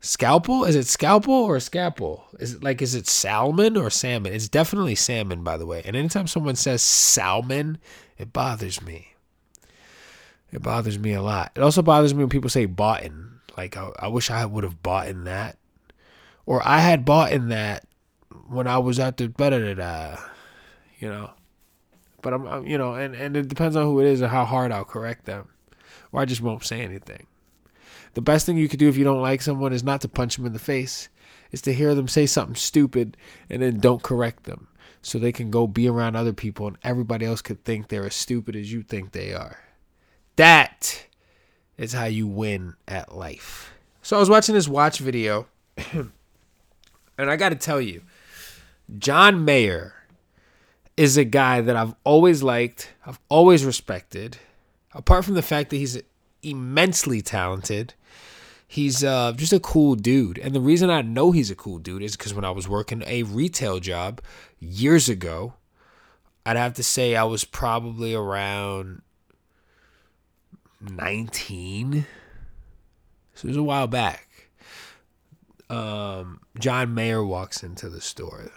Scalpel? 0.00 0.64
Is 0.64 0.76
it 0.76 0.86
scalpel 0.86 1.34
or 1.34 1.58
scalpel? 1.58 2.26
Is 2.38 2.54
it 2.54 2.62
like 2.62 2.82
is 2.82 2.94
it 2.94 3.06
salmon 3.06 3.76
or 3.76 3.90
salmon? 3.90 4.32
It's 4.32 4.48
definitely 4.48 4.94
salmon, 4.94 5.42
by 5.42 5.56
the 5.56 5.66
way. 5.66 5.82
And 5.84 5.96
anytime 5.96 6.26
someone 6.26 6.56
says 6.56 6.82
salmon, 6.82 7.78
it 8.18 8.32
bothers 8.32 8.82
me. 8.82 9.14
It 10.52 10.62
bothers 10.62 10.98
me 10.98 11.12
a 11.12 11.22
lot. 11.22 11.52
It 11.56 11.62
also 11.62 11.82
bothers 11.82 12.14
me 12.14 12.20
when 12.20 12.28
people 12.28 12.50
say 12.50 12.66
boughten. 12.66 13.40
Like 13.56 13.76
I, 13.76 13.90
I 13.98 14.08
wish 14.08 14.30
I 14.30 14.44
would 14.44 14.64
have 14.64 14.82
bought 14.82 15.08
in 15.08 15.24
that, 15.24 15.56
or 16.44 16.66
I 16.66 16.80
had 16.80 17.04
bought 17.04 17.32
in 17.32 17.48
that 17.48 17.85
when 18.48 18.66
I 18.66 18.78
was 18.78 18.98
at 18.98 19.16
the 19.16 19.28
better 19.28 19.74
da 19.74 20.16
you 20.98 21.08
know. 21.08 21.30
But 22.22 22.34
I'm, 22.34 22.46
I'm, 22.46 22.66
you 22.66 22.78
know, 22.78 22.94
and 22.94 23.14
and 23.14 23.36
it 23.36 23.48
depends 23.48 23.76
on 23.76 23.84
who 23.84 24.00
it 24.00 24.06
is 24.06 24.20
and 24.20 24.30
how 24.30 24.44
hard 24.44 24.72
I'll 24.72 24.84
correct 24.84 25.26
them, 25.26 25.48
or 26.12 26.20
I 26.20 26.24
just 26.24 26.40
won't 26.40 26.64
say 26.64 26.80
anything. 26.80 27.26
The 28.14 28.22
best 28.22 28.46
thing 28.46 28.56
you 28.56 28.68
could 28.68 28.78
do 28.78 28.88
if 28.88 28.96
you 28.96 29.04
don't 29.04 29.22
like 29.22 29.42
someone 29.42 29.72
is 29.72 29.84
not 29.84 30.00
to 30.00 30.08
punch 30.08 30.36
them 30.36 30.46
in 30.46 30.52
the 30.52 30.58
face, 30.58 31.08
is 31.52 31.60
to 31.62 31.74
hear 31.74 31.94
them 31.94 32.08
say 32.08 32.26
something 32.26 32.56
stupid 32.56 33.16
and 33.50 33.62
then 33.62 33.78
don't 33.78 34.02
correct 34.02 34.44
them, 34.44 34.68
so 35.02 35.18
they 35.18 35.32
can 35.32 35.50
go 35.50 35.66
be 35.66 35.88
around 35.88 36.16
other 36.16 36.32
people 36.32 36.66
and 36.66 36.78
everybody 36.82 37.26
else 37.26 37.42
could 37.42 37.62
think 37.62 37.88
they're 37.88 38.06
as 38.06 38.14
stupid 38.14 38.56
as 38.56 38.72
you 38.72 38.82
think 38.82 39.12
they 39.12 39.34
are. 39.34 39.58
That 40.36 41.06
is 41.76 41.92
how 41.92 42.06
you 42.06 42.26
win 42.26 42.74
at 42.88 43.14
life. 43.14 43.74
So 44.02 44.16
I 44.16 44.20
was 44.20 44.30
watching 44.30 44.54
this 44.54 44.68
watch 44.68 44.98
video, 44.98 45.46
and 45.92 46.10
I 47.18 47.36
got 47.36 47.50
to 47.50 47.56
tell 47.56 47.80
you, 47.80 48.02
John 48.98 49.44
Mayer 49.44 49.94
is 50.96 51.16
a 51.16 51.24
guy 51.24 51.60
that 51.60 51.76
I've 51.76 51.94
always 52.04 52.42
liked, 52.42 52.92
I've 53.04 53.20
always 53.28 53.64
respected. 53.64 54.38
Apart 54.94 55.24
from 55.24 55.34
the 55.34 55.42
fact 55.42 55.70
that 55.70 55.76
he's 55.76 56.00
immensely 56.42 57.20
talented, 57.20 57.94
he's 58.66 59.04
uh, 59.04 59.32
just 59.36 59.52
a 59.52 59.60
cool 59.60 59.94
dude. 59.94 60.38
And 60.38 60.54
the 60.54 60.60
reason 60.60 60.88
I 60.88 61.02
know 61.02 61.32
he's 61.32 61.50
a 61.50 61.56
cool 61.56 61.78
dude 61.78 62.02
is 62.02 62.16
because 62.16 62.32
when 62.32 62.44
I 62.44 62.50
was 62.50 62.68
working 62.68 63.02
a 63.06 63.24
retail 63.24 63.80
job 63.80 64.20
years 64.58 65.08
ago, 65.08 65.54
I'd 66.46 66.56
have 66.56 66.74
to 66.74 66.82
say 66.82 67.16
I 67.16 67.24
was 67.24 67.44
probably 67.44 68.14
around 68.14 69.02
19. 70.80 72.06
So 73.34 73.46
it 73.46 73.48
was 73.48 73.56
a 73.56 73.62
while 73.62 73.88
back. 73.88 74.48
Um, 75.68 76.40
John 76.58 76.94
Mayer 76.94 77.24
walks 77.24 77.62
into 77.62 77.90
the 77.90 78.00
store. 78.00 78.50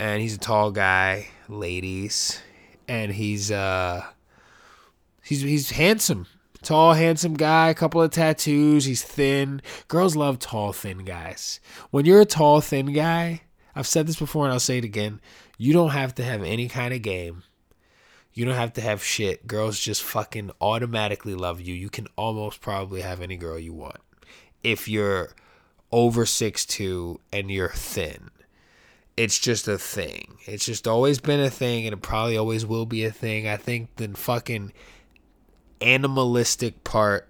And 0.00 0.20
he's 0.20 0.34
a 0.34 0.38
tall 0.38 0.72
guy, 0.72 1.28
ladies, 1.48 2.40
and 2.88 3.12
he's 3.12 3.52
uh 3.52 4.04
he's 5.22 5.42
he's 5.42 5.70
handsome. 5.70 6.26
Tall, 6.62 6.94
handsome 6.94 7.34
guy, 7.34 7.68
a 7.68 7.74
couple 7.74 8.02
of 8.02 8.10
tattoos, 8.10 8.84
he's 8.84 9.02
thin. 9.02 9.62
Girls 9.88 10.16
love 10.16 10.38
tall, 10.38 10.72
thin 10.72 11.04
guys. 11.04 11.60
When 11.90 12.04
you're 12.04 12.20
a 12.20 12.26
tall, 12.26 12.60
thin 12.60 12.92
guy, 12.92 13.42
I've 13.76 13.86
said 13.86 14.06
this 14.06 14.18
before 14.18 14.44
and 14.44 14.52
I'll 14.52 14.60
say 14.60 14.78
it 14.78 14.84
again, 14.84 15.20
you 15.56 15.72
don't 15.72 15.90
have 15.90 16.14
to 16.16 16.24
have 16.24 16.42
any 16.42 16.68
kind 16.68 16.92
of 16.92 17.02
game 17.02 17.44
you 18.32 18.44
don't 18.44 18.54
have 18.54 18.72
to 18.74 18.80
have 18.80 19.02
shit. 19.02 19.46
Girls 19.46 19.78
just 19.78 20.02
fucking 20.02 20.52
automatically 20.60 21.34
love 21.34 21.60
you. 21.60 21.74
You 21.74 21.90
can 21.90 22.06
almost 22.16 22.60
probably 22.60 23.00
have 23.00 23.20
any 23.20 23.36
girl 23.36 23.58
you 23.58 23.72
want. 23.72 23.98
If 24.62 24.88
you're 24.88 25.34
over 25.90 26.24
six 26.24 26.64
two 26.64 27.20
and 27.32 27.50
you're 27.50 27.70
thin. 27.70 28.30
It's 29.20 29.38
just 29.38 29.68
a 29.68 29.76
thing. 29.76 30.38
It's 30.46 30.64
just 30.64 30.88
always 30.88 31.20
been 31.20 31.40
a 31.40 31.50
thing 31.50 31.84
and 31.84 31.92
it 31.92 32.00
probably 32.00 32.38
always 32.38 32.64
will 32.64 32.86
be 32.86 33.04
a 33.04 33.10
thing. 33.10 33.46
I 33.46 33.58
think 33.58 33.94
the 33.96 34.08
fucking 34.08 34.72
animalistic 35.82 36.84
part 36.84 37.28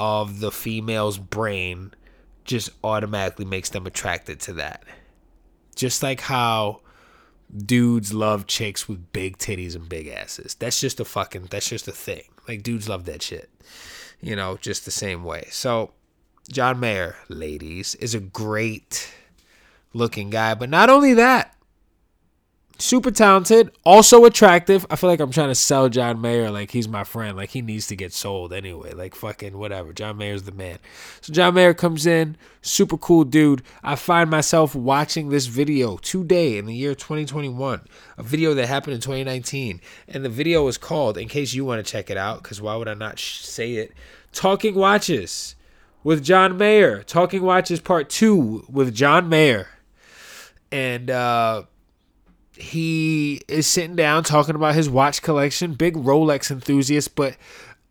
of 0.00 0.40
the 0.40 0.50
female's 0.50 1.18
brain 1.18 1.94
just 2.42 2.70
automatically 2.82 3.44
makes 3.44 3.70
them 3.70 3.86
attracted 3.86 4.40
to 4.40 4.54
that. 4.54 4.82
Just 5.76 6.02
like 6.02 6.22
how 6.22 6.80
dudes 7.56 8.12
love 8.12 8.48
chicks 8.48 8.88
with 8.88 9.12
big 9.12 9.38
titties 9.38 9.76
and 9.76 9.88
big 9.88 10.08
asses. 10.08 10.56
That's 10.56 10.80
just 10.80 10.98
a 10.98 11.04
fucking 11.04 11.46
that's 11.52 11.68
just 11.68 11.86
a 11.86 11.92
thing. 11.92 12.24
Like 12.48 12.64
dudes 12.64 12.88
love 12.88 13.04
that 13.04 13.22
shit. 13.22 13.48
You 14.20 14.34
know, 14.34 14.56
just 14.56 14.84
the 14.84 14.90
same 14.90 15.22
way. 15.22 15.46
So 15.52 15.92
John 16.50 16.80
Mayer, 16.80 17.14
ladies, 17.28 17.94
is 17.94 18.12
a 18.12 18.18
great 18.18 19.08
looking 19.92 20.30
guy, 20.30 20.54
but 20.54 20.68
not 20.68 20.90
only 20.90 21.14
that, 21.14 21.56
super 22.78 23.10
talented, 23.10 23.70
also 23.84 24.24
attractive. 24.24 24.86
I 24.90 24.96
feel 24.96 25.08
like 25.08 25.20
I'm 25.20 25.30
trying 25.30 25.48
to 25.48 25.54
sell 25.54 25.88
John 25.88 26.20
Mayer 26.20 26.50
like 26.50 26.70
he's 26.70 26.88
my 26.88 27.04
friend, 27.04 27.36
like 27.36 27.50
he 27.50 27.62
needs 27.62 27.86
to 27.88 27.96
get 27.96 28.12
sold 28.12 28.52
anyway. 28.52 28.92
Like 28.92 29.14
fucking 29.14 29.56
whatever. 29.58 29.92
John 29.92 30.18
Mayer's 30.18 30.42
the 30.42 30.52
man. 30.52 30.78
So 31.20 31.32
John 31.32 31.54
Mayer 31.54 31.74
comes 31.74 32.06
in, 32.06 32.36
super 32.62 32.96
cool 32.96 33.24
dude. 33.24 33.62
I 33.82 33.96
find 33.96 34.30
myself 34.30 34.74
watching 34.74 35.28
this 35.28 35.46
video 35.46 35.96
today 35.98 36.58
in 36.58 36.66
the 36.66 36.74
year 36.74 36.94
2021, 36.94 37.82
a 38.18 38.22
video 38.22 38.54
that 38.54 38.66
happened 38.66 38.94
in 38.94 39.00
2019, 39.00 39.80
and 40.08 40.24
the 40.24 40.28
video 40.28 40.66
is 40.68 40.78
called, 40.78 41.18
in 41.18 41.28
case 41.28 41.54
you 41.54 41.64
want 41.64 41.84
to 41.84 41.90
check 41.90 42.10
it 42.10 42.16
out, 42.16 42.42
because 42.42 42.60
why 42.60 42.76
would 42.76 42.88
I 42.88 42.94
not 42.94 43.18
sh- 43.18 43.40
say 43.40 43.74
it? 43.74 43.92
Talking 44.32 44.74
Watches 44.74 45.54
with 46.04 46.22
John 46.22 46.56
Mayer. 46.56 47.02
Talking 47.02 47.42
Watches 47.42 47.80
Part 47.80 48.10
Two 48.10 48.64
with 48.68 48.94
John 48.94 49.28
Mayer, 49.28 49.68
and. 50.70 51.10
uh 51.10 51.62
he 52.58 53.42
is 53.48 53.66
sitting 53.66 53.96
down 53.96 54.24
talking 54.24 54.54
about 54.54 54.74
his 54.74 54.88
watch 54.88 55.20
collection, 55.20 55.74
big 55.74 55.94
Rolex 55.94 56.50
enthusiast, 56.50 57.14
but 57.14 57.36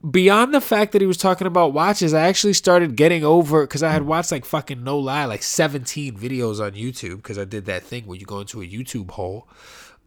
beyond 0.09 0.53
the 0.53 0.61
fact 0.61 0.91
that 0.91 1.01
he 1.01 1.07
was 1.07 1.17
talking 1.17 1.47
about 1.47 1.73
watches, 1.73 2.13
I 2.13 2.21
actually 2.21 2.53
started 2.53 2.95
getting 2.95 3.23
over 3.23 3.63
because 3.63 3.83
I 3.83 3.91
had 3.91 4.03
watched 4.03 4.31
like 4.31 4.45
fucking 4.45 4.83
no 4.83 4.97
lie, 4.97 5.25
like 5.25 5.43
17 5.43 6.17
videos 6.17 6.63
on 6.63 6.71
YouTube 6.73 7.17
because 7.17 7.37
I 7.37 7.45
did 7.45 7.65
that 7.65 7.83
thing 7.83 8.05
where 8.05 8.17
you 8.17 8.25
go 8.25 8.39
into 8.39 8.61
a 8.61 8.67
YouTube 8.67 9.11
hole. 9.11 9.47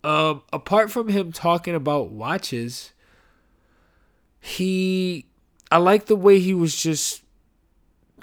Um, 0.04 0.42
apart 0.52 0.90
from 0.90 1.08
him 1.08 1.32
talking 1.32 1.74
about 1.74 2.10
watches, 2.10 2.92
he 4.40 5.26
I 5.70 5.78
like 5.78 6.06
the 6.06 6.16
way 6.16 6.38
he 6.38 6.54
was 6.54 6.76
just 6.76 7.22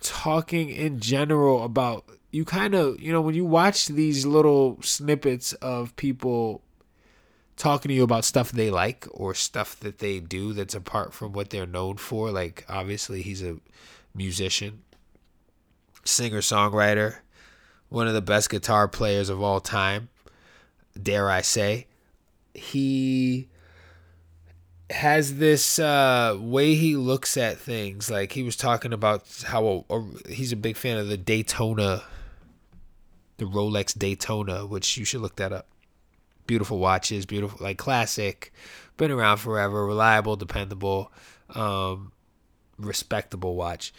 talking 0.02 0.70
in 0.70 1.00
general 1.00 1.64
about 1.64 2.06
you 2.36 2.44
kind 2.44 2.76
of 2.76 3.00
you 3.00 3.14
know 3.14 3.22
when 3.22 3.34
you 3.34 3.46
watch 3.46 3.88
these 3.88 4.26
little 4.26 4.78
snippets 4.82 5.54
of 5.54 5.96
people 5.96 6.62
talking 7.56 7.88
to 7.88 7.96
you 7.96 8.04
about 8.04 8.26
stuff 8.26 8.52
they 8.52 8.70
like 8.70 9.08
or 9.12 9.34
stuff 9.34 9.80
that 9.80 10.00
they 10.00 10.20
do 10.20 10.52
that's 10.52 10.76
apart 10.76 11.14
from 11.14 11.32
what 11.32 11.50
they're 11.50 11.66
known 11.66 11.96
for 11.96 12.32
like 12.32 12.66
obviously 12.68 13.22
he's 13.22 13.42
a 13.42 13.56
musician 14.14 14.82
singer 16.04 16.42
songwriter 16.42 17.20
one 17.88 18.06
of 18.06 18.14
the 18.14 18.22
best 18.22 18.50
guitar 18.50 18.86
players 18.90 19.30
of 19.30 19.42
all 19.42 19.62
time 19.62 20.10
dare 21.02 21.32
i 21.32 21.40
say 21.40 21.88
he 22.54 23.48
has 24.90 25.38
this 25.38 25.80
uh, 25.80 26.38
way 26.40 26.76
he 26.76 26.96
looks 26.96 27.38
at 27.38 27.58
things. 27.58 28.12
Like 28.12 28.34
he 28.34 28.44
was 28.44 28.56
talking 28.56 28.94
about 28.94 29.26
how 29.48 29.84
a, 29.90 29.96
a, 29.96 30.06
he's 30.30 30.52
a 30.52 30.56
big 30.56 30.78
fan 30.78 30.98
of 30.98 31.08
the 31.08 31.18
Daytona, 31.18 32.04
the 33.38 33.46
Rolex 33.46 33.98
Daytona, 33.98 34.66
which 34.66 34.98
you 34.98 35.06
should 35.06 35.22
look 35.22 35.36
that 35.38 35.52
up. 35.52 35.68
Beautiful 36.48 36.80
watches, 36.80 37.26
beautiful, 37.26 37.58
like 37.64 37.78
classic, 37.78 38.54
been 38.98 39.12
around 39.12 39.38
forever, 39.38 39.86
reliable, 39.86 40.36
dependable, 40.36 41.12
um, 41.50 42.12
respectable 42.78 43.56
watch. 43.56 43.94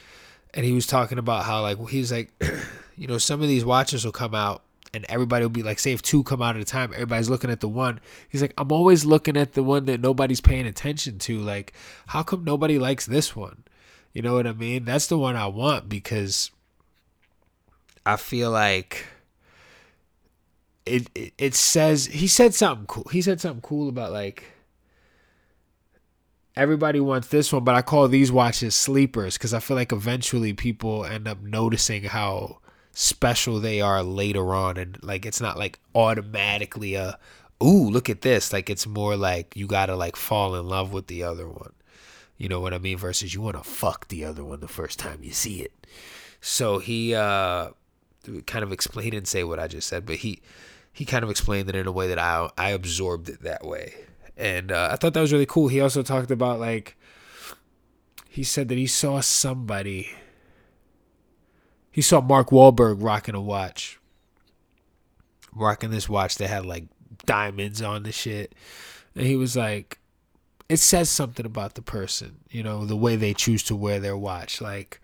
And 0.55 0.65
he 0.65 0.73
was 0.73 0.87
talking 0.87 1.19
about 1.19 1.45
how 1.45 1.63
like 1.63 1.89
he's 1.89 2.13
like, 2.13 2.33
you 2.97 3.07
know, 3.07 3.19
some 3.19 3.43
of 3.43 3.49
these 3.49 3.65
watches 3.65 4.05
will 4.05 4.13
come 4.13 4.35
out 4.35 4.63
and 4.95 5.05
everybody 5.09 5.45
will 5.45 5.51
be 5.51 5.63
like, 5.63 5.79
say 5.79 5.93
if 5.93 6.03
two 6.03 6.23
come 6.23 6.41
out 6.41 6.57
at 6.57 6.63
a 6.63 6.65
time, 6.65 6.93
everybody's 6.95 7.29
looking 7.29 7.51
at 7.51 7.61
the 7.61 7.69
one. 7.69 8.01
He's 8.29 8.41
like, 8.41 8.55
I'm 8.57 8.73
always 8.73 9.05
looking 9.05 9.37
at 9.37 9.53
the 9.53 9.63
one 9.63 9.85
that 9.87 10.01
nobody's 10.01 10.41
paying 10.41 10.67
attention 10.67 11.19
to. 11.21 11.39
Like, 11.39 11.75
how 12.07 12.23
come 12.23 12.45
nobody 12.45 12.79
likes 12.79 13.07
this 13.07 13.37
one? 13.37 13.65
You 14.13 14.23
know 14.23 14.35
what 14.35 14.47
I 14.47 14.53
mean? 14.53 14.87
That's 14.87 15.09
the 15.09 15.19
one 15.19 15.37
I 15.37 15.47
want 15.47 15.89
because 15.89 16.51
I 18.07 18.17
feel 18.17 18.51
like 18.51 19.05
it, 20.87 21.33
it 21.37 21.55
says 21.55 22.07
he 22.07 22.29
said 22.29 22.55
something 22.55 22.87
cool. 22.87 23.09
He 23.11 23.21
said 23.21 23.41
something 23.41 23.61
cool 23.61 23.89
about 23.89 24.13
like 24.13 24.45
everybody 26.55 27.01
wants 27.01 27.29
this 27.29 27.53
one, 27.53 27.65
but 27.65 27.75
I 27.75 27.83
call 27.83 28.09
these 28.09 28.33
watches 28.33 28.75
sleepers 28.75 29.37
because 29.37 29.53
I 29.53 29.59
feel 29.61 29.77
like 29.77 29.93
eventually 29.93 30.53
people 30.53 31.05
end 31.05 31.29
up 31.29 31.43
noticing 31.43 32.05
how 32.05 32.59
special 32.93 33.61
they 33.61 33.81
are 33.81 34.03
later 34.03 34.55
on 34.55 34.79
and 34.79 34.99
like 35.03 35.27
it's 35.27 35.41
not 35.41 35.59
like 35.59 35.79
automatically 35.95 36.95
a 36.95 37.19
ooh 37.63 37.91
look 37.91 38.09
at 38.09 38.23
this. 38.23 38.53
Like 38.53 38.71
it's 38.71 38.87
more 38.87 39.17
like 39.17 39.57
you 39.57 39.67
gotta 39.67 39.97
like 39.97 40.17
fall 40.17 40.55
in 40.55 40.67
love 40.67 40.93
with 40.93 41.09
the 41.09 41.25
other 41.25 41.49
one. 41.49 41.73
You 42.39 42.49
know 42.49 42.61
what 42.61 42.75
i 42.75 42.79
mean? 42.79 42.99
Versus 42.99 43.35
you 43.35 43.41
want 43.41 43.57
to 43.57 43.65
fuck 43.65 44.09
the 44.09 44.25
other 44.25 44.45
one 44.45 44.61
the 44.61 44.69
first 44.69 44.99
time 44.99 45.21
you 45.23 45.33
see 45.33 45.63
it. 45.63 45.73
So 46.41 46.79
he 46.79 47.15
uh 47.15 47.71
kind 48.47 48.63
of 48.63 48.73
explained 48.73 49.15
and 49.15 49.27
say 49.27 49.45
what 49.45 49.59
i 49.61 49.69
just 49.69 49.89
said 49.89 50.05
but 50.05 50.17
he 50.17 50.41
he 50.97 51.05
kind 51.05 51.23
of 51.23 51.31
explained 51.31 51.69
it 51.69 51.77
in 51.77 51.87
a 51.87 51.93
way 51.93 52.09
that 52.09 52.19
i 52.19 52.49
i 52.59 52.71
absorbed 52.71 53.29
it 53.29 53.43
that 53.43 53.65
way 53.65 53.95
and 54.37 54.73
uh, 54.73 54.89
i 54.93 54.97
thought 54.97 55.15
that 55.15 55.21
was 55.21 55.33
really 55.33 55.47
cool 55.47 55.69
he 55.69 55.81
also 55.81 56.03
talked 56.03 56.31
about 56.31 56.59
like 56.59 56.97
he 58.29 58.43
said 58.43 58.69
that 58.69 58.79
he 58.79 58.87
saw 58.87 59.21
somebody 59.21 60.11
he 61.97 62.03
saw 62.03 62.21
Mark 62.21 62.51
Wahlberg 62.51 63.03
rocking 63.03 63.35
a 63.35 63.41
watch. 63.41 63.99
Rocking 65.55 65.89
this 65.89 66.11
watch 66.11 66.35
that 66.37 66.49
had 66.49 66.67
like 66.67 66.85
diamonds 67.25 67.81
on 67.81 68.03
the 68.03 68.13
shit. 68.13 68.55
And 69.15 69.27
he 69.27 69.35
was 69.35 69.57
like, 69.57 69.99
it 70.69 70.77
says 70.77 71.09
something 71.09 71.47
about 71.47 71.73
the 71.73 71.81
person, 71.81 72.41
you 72.51 72.63
know, 72.63 72.85
the 72.85 72.99
way 72.99 73.17
they 73.17 73.33
choose 73.33 73.63
to 73.63 73.75
wear 73.75 73.99
their 73.99 74.15
watch. 74.15 74.61
Like, 74.61 75.01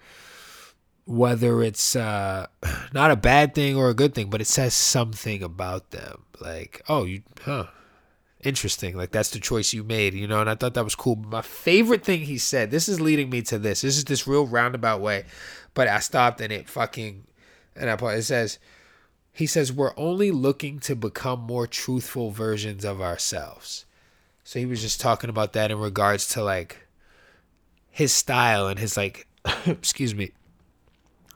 whether 1.05 1.63
it's 1.63 1.97
uh, 1.97 2.47
not 2.93 3.11
a 3.11 3.17
bad 3.17 3.55
thing 3.55 3.77
or 3.77 3.89
a 3.89 3.95
good 3.95 4.15
thing, 4.15 4.31
but 4.31 4.41
it 4.41 4.47
says 4.47 4.75
something 4.75 5.43
about 5.43 5.91
them. 5.91 6.25
Like, 6.41 6.83
oh, 6.89 7.05
you, 7.05 7.23
huh, 7.45 7.67
interesting. 8.43 8.97
Like, 8.97 9.11
that's 9.11 9.31
the 9.31 9.41
choice 9.41 9.73
you 9.73 9.85
made, 9.85 10.15
you 10.15 10.27
know, 10.27 10.41
and 10.41 10.51
I 10.51 10.55
thought 10.55 10.75
that 10.75 10.85
was 10.85 10.95
cool. 10.95 11.17
But 11.17 11.29
my 11.31 11.43
favorite 11.43 12.05
thing 12.05 12.21
he 12.21 12.39
said, 12.39 12.71
this 12.71 12.89
is 12.89 13.01
leading 13.01 13.31
me 13.31 13.43
to 13.43 13.59
this. 13.59 13.83
This 13.83 13.97
is 13.97 14.05
this 14.05 14.27
real 14.27 14.47
roundabout 14.47 15.01
way. 15.01 15.25
But 15.75 15.89
I 15.89 16.01
stopped 16.01 16.41
and 16.41 16.53
it 16.53 16.69
fucking 16.69 17.25
and 17.75 17.91
I 17.91 17.97
put, 17.97 18.15
it 18.15 18.23
says 18.23 18.59
he 19.33 19.47
says 19.47 19.73
we're 19.73 19.97
only 19.97 20.31
looking 20.31 20.79
to 20.81 20.95
become 20.95 21.41
more 21.41 21.67
truthful 21.67 22.31
versions 22.31 22.85
of 22.85 23.01
ourselves. 23.01 23.87
So 24.45 24.59
he 24.59 24.67
was 24.67 24.83
just 24.83 25.01
talking 25.01 25.31
about 25.31 25.55
that 25.55 25.71
in 25.71 25.79
regards 25.79 26.29
to 26.31 26.43
like 26.43 26.87
his 27.91 28.13
style 28.13 28.69
and 28.69 28.79
his 28.79 28.97
like 28.97 29.27
excuse 29.67 30.15
me 30.15 30.33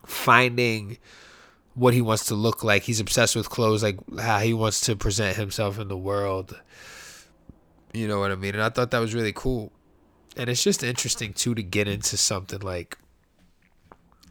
finding 0.07 0.99
what 1.75 1.93
he 1.93 2.01
wants 2.01 2.25
to 2.27 2.35
look 2.35 2.65
like. 2.65 2.85
He's 2.85 3.01
obsessed 3.01 3.37
with 3.37 3.51
clothes, 3.51 3.83
like 3.83 3.99
how 4.19 4.39
he 4.39 4.55
wants 4.55 4.81
to 4.83 4.97
present 4.97 5.37
himself 5.37 5.79
in 5.79 5.89
the 5.89 5.97
world. 5.97 6.59
You 7.93 8.09
know 8.09 8.19
what 8.19 8.33
I 8.33 8.35
mean? 8.35 8.55
And 8.55 8.63
I 8.63 8.71
thought 8.71 8.91
that 8.93 8.99
was 8.99 9.15
really 9.15 9.33
cool. 9.33 9.73
And 10.37 10.49
it's 10.49 10.63
just 10.63 10.83
interesting 10.83 11.33
too 11.33 11.55
to 11.55 11.63
get 11.63 11.87
into 11.87 12.17
something 12.17 12.61
like 12.61 12.99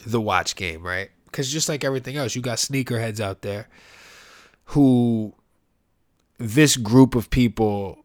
the 0.05 0.21
watch 0.21 0.55
game, 0.55 0.83
right? 0.83 1.09
Because 1.25 1.51
just 1.51 1.69
like 1.69 1.83
everything 1.83 2.17
else, 2.17 2.35
you 2.35 2.41
got 2.41 2.57
sneakerheads 2.57 3.19
out 3.19 3.41
there 3.41 3.67
who 4.65 5.33
this 6.37 6.77
group 6.77 7.15
of 7.15 7.29
people 7.29 8.03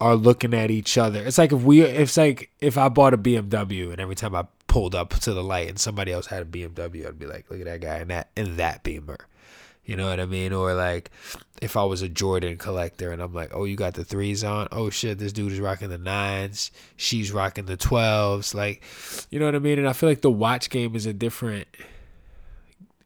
are 0.00 0.16
looking 0.16 0.52
at 0.52 0.70
each 0.70 0.98
other. 0.98 1.24
It's 1.24 1.38
like 1.38 1.52
if 1.52 1.62
we, 1.62 1.82
it's 1.82 2.16
like 2.16 2.50
if 2.60 2.76
I 2.76 2.88
bought 2.88 3.14
a 3.14 3.18
BMW 3.18 3.92
and 3.92 4.00
every 4.00 4.16
time 4.16 4.34
I 4.34 4.46
pulled 4.72 4.94
up 4.94 5.10
to 5.10 5.34
the 5.34 5.44
light 5.44 5.68
and 5.68 5.78
somebody 5.78 6.12
else 6.12 6.24
had 6.24 6.40
a 6.40 6.46
BMW, 6.46 7.06
I'd 7.06 7.18
be 7.18 7.26
like, 7.26 7.50
look 7.50 7.60
at 7.60 7.66
that 7.66 7.82
guy 7.82 7.98
in 7.98 8.08
that 8.08 8.30
in 8.34 8.56
that 8.56 8.82
Beamer. 8.82 9.18
You 9.84 9.96
know 9.96 10.08
what 10.08 10.18
I 10.18 10.24
mean? 10.24 10.54
Or 10.54 10.72
like 10.72 11.10
if 11.60 11.76
I 11.76 11.84
was 11.84 12.00
a 12.00 12.08
Jordan 12.08 12.56
collector 12.56 13.12
and 13.12 13.20
I'm 13.20 13.34
like, 13.34 13.50
oh, 13.52 13.64
you 13.64 13.76
got 13.76 13.92
the 13.92 14.04
threes 14.04 14.42
on? 14.42 14.68
Oh 14.72 14.88
shit, 14.88 15.18
this 15.18 15.34
dude 15.34 15.52
is 15.52 15.60
rocking 15.60 15.90
the 15.90 15.98
nines. 15.98 16.70
She's 16.96 17.32
rocking 17.32 17.66
the 17.66 17.76
twelves. 17.76 18.54
Like, 18.54 18.82
you 19.30 19.38
know 19.38 19.44
what 19.44 19.54
I 19.54 19.58
mean? 19.58 19.78
And 19.78 19.86
I 19.86 19.92
feel 19.92 20.08
like 20.08 20.22
the 20.22 20.30
watch 20.30 20.70
game 20.70 20.96
is 20.96 21.04
a 21.04 21.12
different 21.12 21.68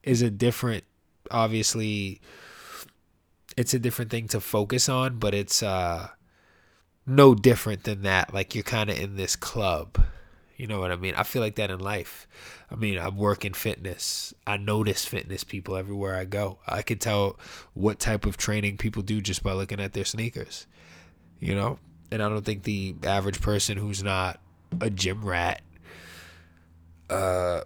is 0.05 0.23
a 0.23 0.31
different 0.31 0.85
obviously 1.33 2.21
it's 3.57 3.75
a 3.75 3.81
different 3.81 4.13
thing 4.13 4.29
to 4.29 4.41
focus 4.41 4.89
on, 4.89 5.19
but 5.19 5.35
it's 5.35 5.65
uh 5.65 6.11
no 7.05 7.35
different 7.35 7.83
than 7.83 8.03
that. 8.03 8.33
Like 8.33 8.55
you're 8.55 8.63
kind 8.63 8.89
of 8.89 8.97
in 8.97 9.17
this 9.17 9.35
club. 9.35 9.99
You 10.57 10.67
know 10.67 10.81
what 10.81 10.91
I 10.91 10.97
mean? 10.97 11.15
I 11.15 11.23
feel 11.23 11.43
like 11.43 11.57
that 11.57 11.71
in 11.71 11.81
life. 11.81 12.27
I 12.71 12.77
mean, 12.77 12.99
I 12.99 13.09
work 13.09 13.45
in 13.45 13.53
fitness. 13.53 14.33
I 14.47 14.57
notice 14.57 15.05
fitness 15.05 15.45
people 15.45 15.77
everywhere 15.77 16.17
I 16.17 16.25
go. 16.25 16.59
I 16.67 16.83
can 16.83 16.99
tell 16.99 17.39
what 17.75 17.99
type 17.99 18.25
of 18.25 18.37
training 18.37 18.79
people 18.79 19.03
do 19.03 19.21
just 19.21 19.43
by 19.43 19.53
looking 19.53 19.81
at 19.81 19.93
their 19.93 20.05
sneakers. 20.05 20.67
You 21.41 21.55
know? 21.55 21.79
And 22.11 22.23
I 22.23 22.29
don't 22.29 22.45
think 22.45 22.63
the 22.63 22.95
average 23.03 23.41
person 23.41 23.77
who's 23.77 24.03
not 24.03 24.41
a 24.81 24.91
gym 24.91 25.25
rat 25.25 25.63
uh 27.09 27.61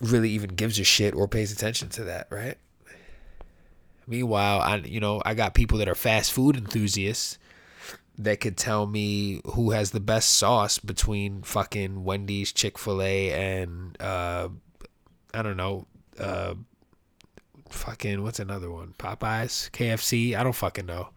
really 0.00 0.30
even 0.30 0.48
gives 0.50 0.78
a 0.78 0.84
shit 0.84 1.14
or 1.14 1.28
pays 1.28 1.52
attention 1.52 1.88
to 1.90 2.04
that, 2.04 2.26
right? 2.30 2.56
Meanwhile, 4.06 4.60
I 4.60 4.76
you 4.76 5.00
know, 5.00 5.20
I 5.24 5.34
got 5.34 5.54
people 5.54 5.78
that 5.78 5.88
are 5.88 5.94
fast 5.94 6.32
food 6.32 6.56
enthusiasts 6.56 7.38
that 8.24 8.40
could 8.40 8.56
tell 8.56 8.86
me 8.86 9.40
who 9.44 9.70
has 9.70 9.90
the 9.90 10.00
best 10.00 10.30
sauce 10.30 10.78
between 10.78 11.42
fucking 11.42 12.04
Wendy's, 12.04 12.52
Chick 12.52 12.78
Fil 12.78 13.02
A, 13.02 13.32
and 13.32 14.00
uh, 14.00 14.48
I 15.32 15.42
don't 15.42 15.56
know, 15.56 15.86
uh, 16.18 16.54
fucking 17.70 18.22
what's 18.22 18.38
another 18.38 18.70
one? 18.70 18.94
Popeyes, 18.98 19.70
KFC. 19.70 20.36
I 20.36 20.42
don't 20.42 20.54
fucking 20.54 20.86
know. 20.86 21.08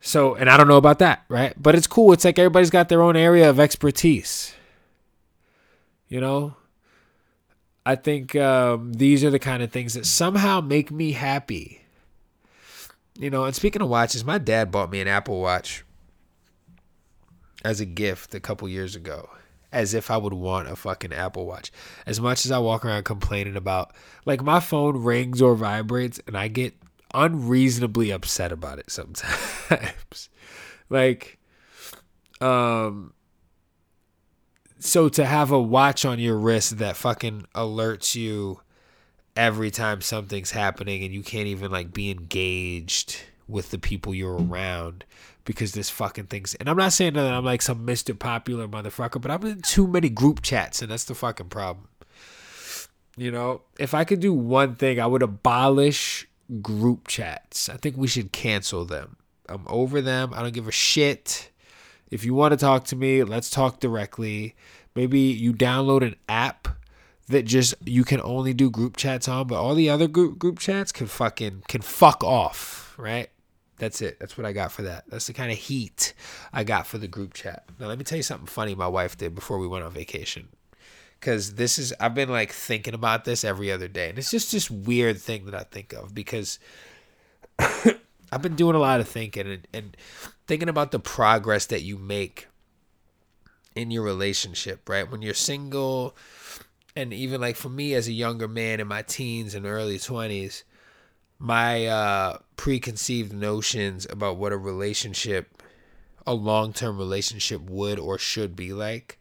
So, 0.00 0.34
and 0.34 0.50
I 0.50 0.56
don't 0.56 0.68
know 0.68 0.76
about 0.76 0.98
that, 1.00 1.24
right? 1.28 1.54
But 1.60 1.74
it's 1.74 1.86
cool. 1.86 2.12
It's 2.12 2.24
like 2.24 2.38
everybody's 2.38 2.70
got 2.70 2.88
their 2.88 3.02
own 3.02 3.16
area 3.16 3.48
of 3.48 3.60
expertise. 3.60 4.54
You 6.08 6.20
know, 6.20 6.56
I 7.86 7.94
think 7.96 8.34
um, 8.34 8.92
these 8.94 9.22
are 9.22 9.30
the 9.30 9.38
kind 9.38 9.62
of 9.62 9.70
things 9.70 9.94
that 9.94 10.06
somehow 10.06 10.60
make 10.60 10.90
me 10.90 11.12
happy. 11.12 11.82
You 13.18 13.30
know, 13.30 13.44
and 13.44 13.54
speaking 13.54 13.82
of 13.82 13.88
watches, 13.88 14.24
my 14.24 14.38
dad 14.38 14.70
bought 14.70 14.90
me 14.90 15.00
an 15.00 15.08
Apple 15.08 15.40
Watch 15.40 15.84
as 17.64 17.80
a 17.80 17.86
gift 17.86 18.34
a 18.34 18.40
couple 18.40 18.68
years 18.68 18.94
ago 18.94 19.28
as 19.72 19.94
if 19.94 20.10
I 20.10 20.16
would 20.16 20.32
want 20.32 20.68
a 20.68 20.76
fucking 20.76 21.12
Apple 21.12 21.46
Watch. 21.46 21.70
As 22.06 22.20
much 22.20 22.44
as 22.44 22.50
I 22.50 22.58
walk 22.58 22.84
around 22.84 23.04
complaining 23.04 23.56
about 23.56 23.92
like 24.24 24.42
my 24.42 24.60
phone 24.60 25.02
rings 25.02 25.42
or 25.42 25.54
vibrates 25.54 26.20
and 26.26 26.36
I 26.36 26.48
get 26.48 26.74
unreasonably 27.14 28.10
upset 28.10 28.52
about 28.52 28.78
it 28.78 28.90
sometimes. 28.90 30.28
like 30.90 31.38
um 32.40 33.12
so 34.78 35.08
to 35.08 35.24
have 35.24 35.50
a 35.50 35.60
watch 35.60 36.04
on 36.04 36.18
your 36.18 36.36
wrist 36.36 36.78
that 36.78 36.96
fucking 36.96 37.44
alerts 37.54 38.14
you 38.14 38.60
every 39.36 39.70
time 39.70 40.00
something's 40.00 40.52
happening 40.52 41.02
and 41.02 41.12
you 41.12 41.22
can't 41.22 41.48
even 41.48 41.70
like 41.70 41.92
be 41.92 42.10
engaged 42.10 43.20
with 43.48 43.70
the 43.70 43.78
people 43.78 44.14
you're 44.14 44.36
around 44.36 45.04
because 45.44 45.72
this 45.72 45.88
fucking 45.88 46.26
thing's 46.26 46.54
and 46.56 46.68
I'm 46.68 46.76
not 46.76 46.92
saying 46.92 47.14
that 47.14 47.32
I'm 47.32 47.44
like 47.44 47.62
some 47.62 47.86
Mr. 47.86 48.16
Popular 48.16 48.68
motherfucker, 48.68 49.20
but 49.20 49.30
I'm 49.30 49.44
in 49.46 49.62
too 49.62 49.86
many 49.86 50.10
group 50.10 50.42
chats 50.42 50.82
and 50.82 50.90
that's 50.90 51.04
the 51.04 51.14
fucking 51.14 51.48
problem. 51.48 51.88
You 53.16 53.32
know, 53.32 53.62
if 53.78 53.94
I 53.94 54.04
could 54.04 54.20
do 54.20 54.32
one 54.32 54.76
thing, 54.76 55.00
I 55.00 55.06
would 55.06 55.22
abolish 55.22 56.28
group 56.62 57.08
chats. 57.08 57.68
I 57.68 57.76
think 57.76 57.96
we 57.96 58.06
should 58.06 58.30
cancel 58.30 58.84
them. 58.84 59.16
I'm 59.48 59.64
over 59.66 60.00
them. 60.00 60.32
I 60.34 60.42
don't 60.42 60.52
give 60.52 60.68
a 60.68 60.72
shit. 60.72 61.50
If 62.10 62.24
you 62.24 62.34
want 62.34 62.52
to 62.52 62.56
talk 62.56 62.84
to 62.84 62.96
me, 62.96 63.24
let's 63.24 63.50
talk 63.50 63.80
directly. 63.80 64.54
Maybe 64.94 65.20
you 65.20 65.52
download 65.52 66.02
an 66.02 66.16
app 66.28 66.68
that 67.28 67.44
just 67.44 67.74
you 67.84 68.04
can 68.04 68.20
only 68.22 68.54
do 68.54 68.70
group 68.70 68.96
chats 68.96 69.28
on, 69.28 69.46
but 69.46 69.56
all 69.56 69.74
the 69.74 69.90
other 69.90 70.08
group 70.08 70.38
group 70.38 70.58
chats 70.58 70.92
can 70.92 71.06
fucking 71.06 71.62
can 71.68 71.82
fuck 71.82 72.24
off, 72.24 72.94
right? 72.98 73.30
That's 73.78 74.02
it. 74.02 74.18
That's 74.18 74.36
what 74.36 74.46
I 74.46 74.52
got 74.52 74.72
for 74.72 74.82
that. 74.82 75.04
That's 75.08 75.26
the 75.26 75.32
kind 75.32 75.52
of 75.52 75.58
heat 75.58 76.12
I 76.52 76.64
got 76.64 76.86
for 76.86 76.98
the 76.98 77.08
group 77.08 77.34
chat. 77.34 77.64
Now 77.78 77.86
let 77.86 77.98
me 77.98 78.04
tell 78.04 78.16
you 78.16 78.22
something 78.22 78.46
funny 78.46 78.74
my 78.74 78.88
wife 78.88 79.16
did 79.16 79.34
before 79.34 79.58
we 79.58 79.68
went 79.68 79.84
on 79.84 79.92
vacation. 79.92 80.48
Cause 81.20 81.54
this 81.54 81.78
is 81.78 81.92
I've 81.98 82.14
been 82.14 82.28
like 82.28 82.52
thinking 82.52 82.94
about 82.94 83.24
this 83.24 83.44
every 83.44 83.72
other 83.72 83.88
day. 83.88 84.08
And 84.08 84.18
it's 84.18 84.30
just 84.30 84.52
this 84.52 84.70
weird 84.70 85.18
thing 85.18 85.46
that 85.46 85.54
I 85.54 85.64
think 85.64 85.92
of 85.92 86.14
because 86.14 86.58
I've 87.58 88.42
been 88.42 88.56
doing 88.56 88.76
a 88.76 88.80
lot 88.80 89.00
of 89.00 89.08
thinking 89.08 89.46
and, 89.46 89.68
and 89.72 89.96
thinking 90.46 90.68
about 90.68 90.90
the 90.92 91.00
progress 91.00 91.66
that 91.66 91.82
you 91.82 91.98
make 91.98 92.48
in 93.74 93.90
your 93.90 94.02
relationship, 94.02 94.88
right? 94.88 95.10
When 95.10 95.22
you're 95.22 95.34
single, 95.34 96.16
and 96.96 97.12
even 97.12 97.40
like 97.40 97.56
for 97.56 97.68
me 97.68 97.94
as 97.94 98.08
a 98.08 98.12
younger 98.12 98.48
man 98.48 98.80
in 98.80 98.88
my 98.88 99.02
teens 99.02 99.54
and 99.54 99.64
early 99.64 99.98
20s, 99.98 100.64
my 101.38 101.86
uh, 101.86 102.38
preconceived 102.58 103.32
notions 103.32 104.06
about 104.10 104.36
what 104.36 104.52
a 104.52 104.58
relationship, 104.58 105.62
a 106.26 106.34
long 106.34 106.74
term 106.74 106.98
relationship 106.98 107.62
would 107.62 107.98
or 107.98 108.18
should 108.18 108.54
be 108.54 108.74
like, 108.74 109.18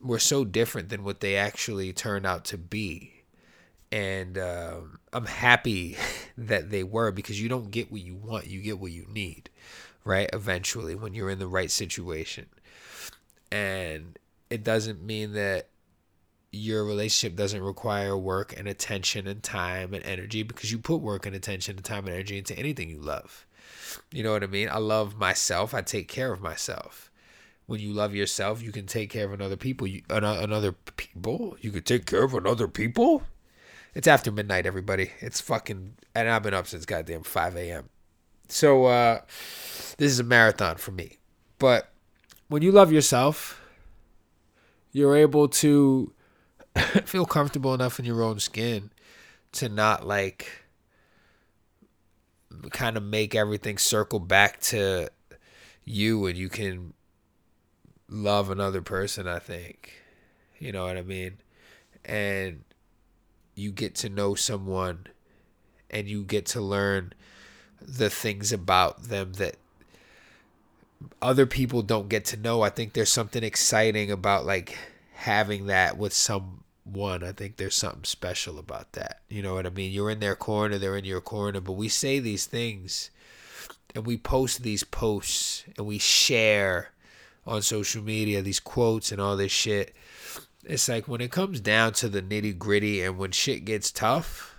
were 0.00 0.20
so 0.20 0.44
different 0.44 0.90
than 0.90 1.02
what 1.02 1.18
they 1.18 1.34
actually 1.34 1.92
turned 1.92 2.26
out 2.26 2.44
to 2.44 2.58
be. 2.58 3.24
And 3.90 4.36
uh, 4.36 4.80
I'm 5.12 5.24
happy 5.24 5.96
that 6.38 6.70
they 6.70 6.84
were 6.84 7.10
because 7.10 7.40
you 7.40 7.48
don't 7.48 7.72
get 7.72 7.90
what 7.90 8.02
you 8.02 8.14
want, 8.14 8.46
you 8.46 8.60
get 8.60 8.78
what 8.78 8.92
you 8.92 9.06
need, 9.10 9.50
right? 10.04 10.28
Eventually, 10.32 10.94
when 10.94 11.14
you're 11.14 11.30
in 11.30 11.40
the 11.40 11.48
right 11.48 11.70
situation. 11.70 12.46
And 13.50 14.18
it 14.50 14.62
doesn't 14.62 15.02
mean 15.02 15.32
that 15.32 15.68
your 16.50 16.84
relationship 16.84 17.36
doesn't 17.36 17.62
require 17.62 18.16
work 18.16 18.58
and 18.58 18.66
attention 18.66 19.26
and 19.26 19.42
time 19.42 19.92
and 19.92 20.04
energy 20.04 20.42
because 20.42 20.72
you 20.72 20.78
put 20.78 21.00
work 21.00 21.26
and 21.26 21.36
attention 21.36 21.76
and 21.76 21.84
time 21.84 22.06
and 22.06 22.14
energy 22.14 22.38
into 22.38 22.58
anything 22.58 22.88
you 22.88 23.00
love. 23.00 23.46
You 24.12 24.22
know 24.22 24.32
what 24.32 24.42
I 24.42 24.46
mean? 24.46 24.68
I 24.70 24.78
love 24.78 25.18
myself. 25.18 25.74
I 25.74 25.82
take 25.82 26.08
care 26.08 26.32
of 26.32 26.40
myself. 26.40 27.10
When 27.66 27.80
you 27.80 27.92
love 27.92 28.14
yourself, 28.14 28.62
you 28.62 28.72
can 28.72 28.86
take 28.86 29.10
care 29.10 29.26
of 29.26 29.32
another 29.32 29.56
people. 29.56 29.86
You, 29.86 30.02
another 30.08 30.72
people. 30.72 31.56
You 31.60 31.70
can 31.70 31.82
take 31.82 32.06
care 32.06 32.24
of 32.24 32.32
another 32.32 32.66
people. 32.66 33.24
It's 33.94 34.06
after 34.06 34.32
midnight, 34.32 34.64
everybody. 34.64 35.10
It's 35.20 35.40
fucking, 35.40 35.96
and 36.14 36.30
I've 36.30 36.42
been 36.42 36.54
up 36.54 36.66
since 36.66 36.86
goddamn 36.86 37.24
five 37.24 37.56
a.m. 37.56 37.90
So 38.48 38.86
uh, 38.86 39.20
this 39.98 40.10
is 40.12 40.20
a 40.20 40.24
marathon 40.24 40.76
for 40.76 40.92
me. 40.92 41.18
But 41.58 41.90
when 42.48 42.62
you 42.62 42.72
love 42.72 42.90
yourself, 42.90 43.60
you're 44.92 45.16
able 45.16 45.48
to 45.48 46.12
feel 47.04 47.26
comfortable 47.26 47.74
enough 47.74 47.98
in 47.98 48.04
your 48.04 48.22
own 48.22 48.38
skin 48.38 48.90
to 49.52 49.68
not 49.68 50.06
like 50.06 50.64
kind 52.70 52.96
of 52.96 53.02
make 53.02 53.34
everything 53.34 53.78
circle 53.78 54.18
back 54.18 54.60
to 54.60 55.08
you 55.84 56.26
and 56.26 56.36
you 56.36 56.48
can 56.48 56.92
love 58.08 58.50
another 58.50 58.82
person, 58.82 59.26
I 59.26 59.38
think. 59.38 59.94
You 60.58 60.72
know 60.72 60.84
what 60.86 60.96
I 60.96 61.02
mean? 61.02 61.38
And 62.04 62.64
you 63.54 63.72
get 63.72 63.94
to 63.96 64.08
know 64.08 64.34
someone 64.34 65.06
and 65.90 66.08
you 66.08 66.24
get 66.24 66.46
to 66.46 66.60
learn 66.60 67.12
the 67.80 68.10
things 68.10 68.52
about 68.52 69.04
them 69.04 69.34
that 69.34 69.56
other 71.22 71.46
people 71.46 71.82
don't 71.82 72.08
get 72.08 72.24
to 72.26 72.36
know. 72.36 72.62
I 72.62 72.70
think 72.70 72.92
there's 72.92 73.12
something 73.12 73.44
exciting 73.44 74.10
about 74.10 74.44
like 74.44 74.76
having 75.18 75.66
that 75.66 75.98
with 75.98 76.12
someone, 76.12 77.24
I 77.24 77.32
think 77.32 77.56
there's 77.56 77.74
something 77.74 78.04
special 78.04 78.56
about 78.56 78.92
that. 78.92 79.22
You 79.28 79.42
know 79.42 79.54
what 79.54 79.66
I 79.66 79.70
mean? 79.70 79.90
You're 79.90 80.12
in 80.12 80.20
their 80.20 80.36
corner, 80.36 80.78
they're 80.78 80.96
in 80.96 81.04
your 81.04 81.20
corner, 81.20 81.60
but 81.60 81.72
we 81.72 81.88
say 81.88 82.20
these 82.20 82.46
things 82.46 83.10
and 83.96 84.06
we 84.06 84.16
post 84.16 84.62
these 84.62 84.84
posts 84.84 85.64
and 85.76 85.88
we 85.88 85.98
share 85.98 86.92
on 87.44 87.62
social 87.62 88.00
media 88.00 88.42
these 88.42 88.60
quotes 88.60 89.10
and 89.10 89.20
all 89.20 89.36
this 89.36 89.50
shit. 89.50 89.92
It's 90.64 90.88
like 90.88 91.08
when 91.08 91.20
it 91.20 91.32
comes 91.32 91.60
down 91.60 91.94
to 91.94 92.08
the 92.08 92.22
nitty 92.22 92.56
gritty 92.56 93.02
and 93.02 93.18
when 93.18 93.32
shit 93.32 93.64
gets 93.64 93.90
tough, 93.90 94.54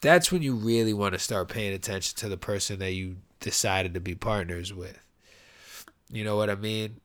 that's 0.00 0.32
when 0.32 0.42
you 0.42 0.56
really 0.56 0.94
want 0.94 1.12
to 1.12 1.20
start 1.20 1.48
paying 1.48 1.72
attention 1.72 2.16
to 2.16 2.28
the 2.28 2.36
person 2.36 2.80
that 2.80 2.92
you 2.92 3.18
decided 3.38 3.94
to 3.94 4.00
be 4.00 4.16
partners 4.16 4.74
with. 4.74 4.98
You 6.10 6.24
know 6.24 6.36
what 6.36 6.50
I 6.50 6.56
mean? 6.56 7.00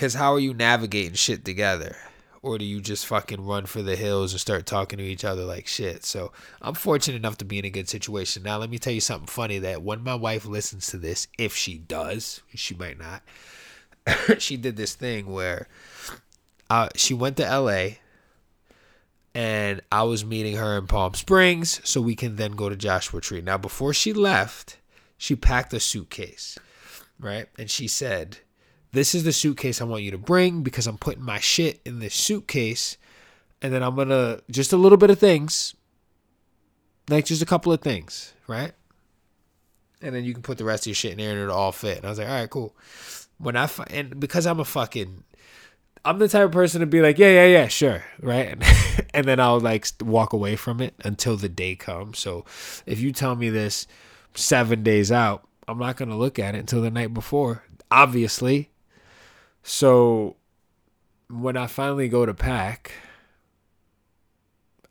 Because 0.00 0.14
how 0.14 0.32
are 0.32 0.40
you 0.40 0.54
navigating 0.54 1.12
shit 1.12 1.44
together? 1.44 1.94
or 2.40 2.56
do 2.56 2.64
you 2.64 2.80
just 2.80 3.04
fucking 3.04 3.44
run 3.44 3.66
for 3.66 3.82
the 3.82 3.96
hills 3.96 4.32
and 4.32 4.40
start 4.40 4.64
talking 4.64 4.96
to 4.96 5.04
each 5.04 5.26
other 5.26 5.44
like 5.44 5.66
shit? 5.66 6.06
So 6.06 6.32
I'm 6.62 6.72
fortunate 6.72 7.18
enough 7.18 7.36
to 7.36 7.44
be 7.44 7.58
in 7.58 7.66
a 7.66 7.70
good 7.70 7.86
situation. 7.86 8.42
Now, 8.42 8.56
let 8.56 8.70
me 8.70 8.78
tell 8.78 8.94
you 8.94 9.02
something 9.02 9.26
funny 9.26 9.58
that 9.58 9.82
when 9.82 10.02
my 10.02 10.14
wife 10.14 10.46
listens 10.46 10.86
to 10.86 10.96
this, 10.96 11.28
if 11.36 11.54
she 11.54 11.76
does, 11.76 12.40
she 12.54 12.74
might 12.74 12.98
not, 12.98 13.22
she 14.38 14.56
did 14.56 14.78
this 14.78 14.94
thing 14.94 15.26
where 15.26 15.68
uh, 16.70 16.88
she 16.96 17.12
went 17.12 17.36
to 17.36 17.42
LA 17.42 17.96
and 19.34 19.82
I 19.92 20.04
was 20.04 20.24
meeting 20.24 20.56
her 20.56 20.78
in 20.78 20.86
Palm 20.86 21.12
Springs 21.12 21.78
so 21.84 22.00
we 22.00 22.14
can 22.14 22.36
then 22.36 22.52
go 22.52 22.70
to 22.70 22.76
Joshua 22.76 23.20
Tree. 23.20 23.42
Now, 23.42 23.58
before 23.58 23.92
she 23.92 24.14
left, 24.14 24.78
she 25.18 25.36
packed 25.36 25.74
a 25.74 25.78
suitcase, 25.78 26.58
right? 27.18 27.48
And 27.58 27.70
she 27.70 27.86
said, 27.86 28.38
this 28.92 29.14
is 29.14 29.24
the 29.24 29.32
suitcase 29.32 29.80
I 29.80 29.84
want 29.84 30.02
you 30.02 30.10
to 30.10 30.18
bring 30.18 30.62
because 30.62 30.86
I'm 30.86 30.98
putting 30.98 31.22
my 31.22 31.38
shit 31.38 31.80
in 31.84 32.00
this 32.00 32.14
suitcase. 32.14 32.96
And 33.62 33.72
then 33.72 33.82
I'm 33.82 33.94
going 33.94 34.08
to 34.08 34.42
just 34.50 34.72
a 34.72 34.76
little 34.76 34.98
bit 34.98 35.10
of 35.10 35.18
things, 35.18 35.74
like 37.08 37.26
just 37.26 37.42
a 37.42 37.46
couple 37.46 37.72
of 37.72 37.80
things, 37.82 38.32
right? 38.46 38.72
And 40.00 40.14
then 40.14 40.24
you 40.24 40.32
can 40.32 40.42
put 40.42 40.56
the 40.58 40.64
rest 40.64 40.84
of 40.84 40.86
your 40.88 40.94
shit 40.94 41.12
in 41.12 41.18
there 41.18 41.30
and 41.30 41.40
it'll 41.40 41.54
all 41.54 41.72
fit. 41.72 41.98
And 41.98 42.06
I 42.06 42.08
was 42.08 42.18
like, 42.18 42.28
all 42.28 42.34
right, 42.34 42.50
cool. 42.50 42.74
When 43.38 43.56
I, 43.56 43.68
and 43.88 44.18
because 44.18 44.46
I'm 44.46 44.60
a 44.60 44.64
fucking, 44.64 45.24
I'm 46.04 46.18
the 46.18 46.28
type 46.28 46.46
of 46.46 46.52
person 46.52 46.80
to 46.80 46.86
be 46.86 47.02
like, 47.02 47.18
yeah, 47.18 47.30
yeah, 47.30 47.46
yeah, 47.46 47.68
sure, 47.68 48.02
right? 48.20 48.56
and 49.14 49.26
then 49.26 49.38
I'll 49.38 49.60
like 49.60 49.86
walk 50.00 50.32
away 50.32 50.56
from 50.56 50.80
it 50.80 50.94
until 51.04 51.36
the 51.36 51.48
day 51.48 51.76
comes. 51.76 52.18
So 52.18 52.46
if 52.86 52.98
you 53.00 53.12
tell 53.12 53.36
me 53.36 53.50
this 53.50 53.86
seven 54.34 54.82
days 54.82 55.12
out, 55.12 55.46
I'm 55.68 55.78
not 55.78 55.96
going 55.96 56.08
to 56.08 56.16
look 56.16 56.38
at 56.38 56.54
it 56.54 56.58
until 56.58 56.80
the 56.80 56.90
night 56.90 57.12
before, 57.12 57.64
obviously. 57.90 58.70
So 59.62 60.36
when 61.28 61.56
I 61.56 61.66
finally 61.66 62.08
go 62.08 62.26
to 62.26 62.34
pack, 62.34 62.92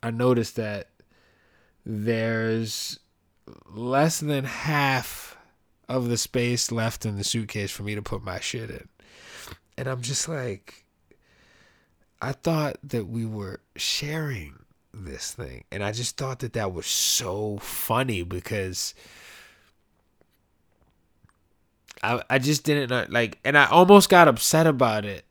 I 0.02 0.10
notice 0.10 0.52
that 0.52 0.88
there's 1.84 2.98
less 3.66 4.20
than 4.20 4.44
half 4.44 5.36
of 5.88 6.08
the 6.08 6.16
space 6.16 6.70
left 6.70 7.04
in 7.04 7.16
the 7.16 7.24
suitcase 7.24 7.70
for 7.70 7.82
me 7.82 7.94
to 7.94 8.02
put 8.02 8.22
my 8.22 8.40
shit 8.40 8.70
in. 8.70 8.88
And 9.76 9.88
I'm 9.88 10.02
just 10.02 10.28
like, 10.28 10.84
I 12.22 12.32
thought 12.32 12.76
that 12.84 13.06
we 13.06 13.24
were 13.26 13.60
sharing 13.76 14.60
this 14.92 15.32
thing. 15.32 15.64
And 15.72 15.82
I 15.82 15.92
just 15.92 16.16
thought 16.16 16.40
that 16.40 16.52
that 16.52 16.72
was 16.72 16.86
so 16.86 17.58
funny 17.58 18.22
because 18.22 18.94
I 22.02 22.22
I 22.30 22.38
just 22.38 22.64
didn't 22.64 22.90
know, 22.90 23.06
like, 23.08 23.38
and 23.44 23.56
I 23.56 23.66
almost 23.66 24.08
got 24.08 24.28
upset 24.28 24.66
about 24.66 25.04
it, 25.04 25.24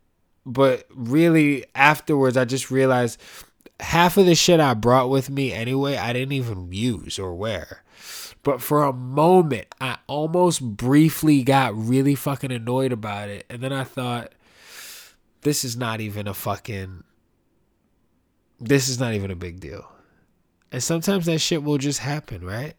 but 0.46 0.86
really 0.90 1.66
afterwards 1.76 2.38
I 2.38 2.46
just 2.46 2.72
realized 2.72 3.20
half 3.80 4.18
of 4.18 4.26
the 4.26 4.36
shit 4.36 4.60
I 4.60 4.74
brought 4.74 5.10
with 5.10 5.30
me 5.30 5.54
anyway 5.54 5.96
I 5.96 6.12
didn't 6.12 6.34
even 6.34 6.72
use 6.72 7.18
or 7.18 7.34
wear. 7.34 7.84
But 8.44 8.62
for 8.62 8.84
a 8.84 8.94
moment, 8.94 9.68
I 9.82 9.98
almost 10.08 10.62
briefly 10.62 11.44
got 11.44 11.76
really 11.76 12.16
fucking 12.16 12.52
annoyed 12.52 12.92
about 12.92 13.30
it. 13.30 13.46
And 13.50 13.62
then 13.62 13.74
I 13.74 13.84
thought, 13.84 14.34
this 15.42 15.66
is 15.66 15.76
not 15.76 16.00
even 16.00 16.28
a 16.28 16.34
fucking. 16.34 17.04
This 18.60 18.90
is 18.90 19.00
not 19.00 19.14
even 19.14 19.32
a 19.32 19.36
big 19.36 19.60
deal. 19.60 19.90
And 20.72 20.82
sometimes 20.84 21.26
that 21.26 21.40
shit 21.40 21.64
will 21.64 21.78
just 21.78 22.00
happen, 22.00 22.46
right? 22.46 22.76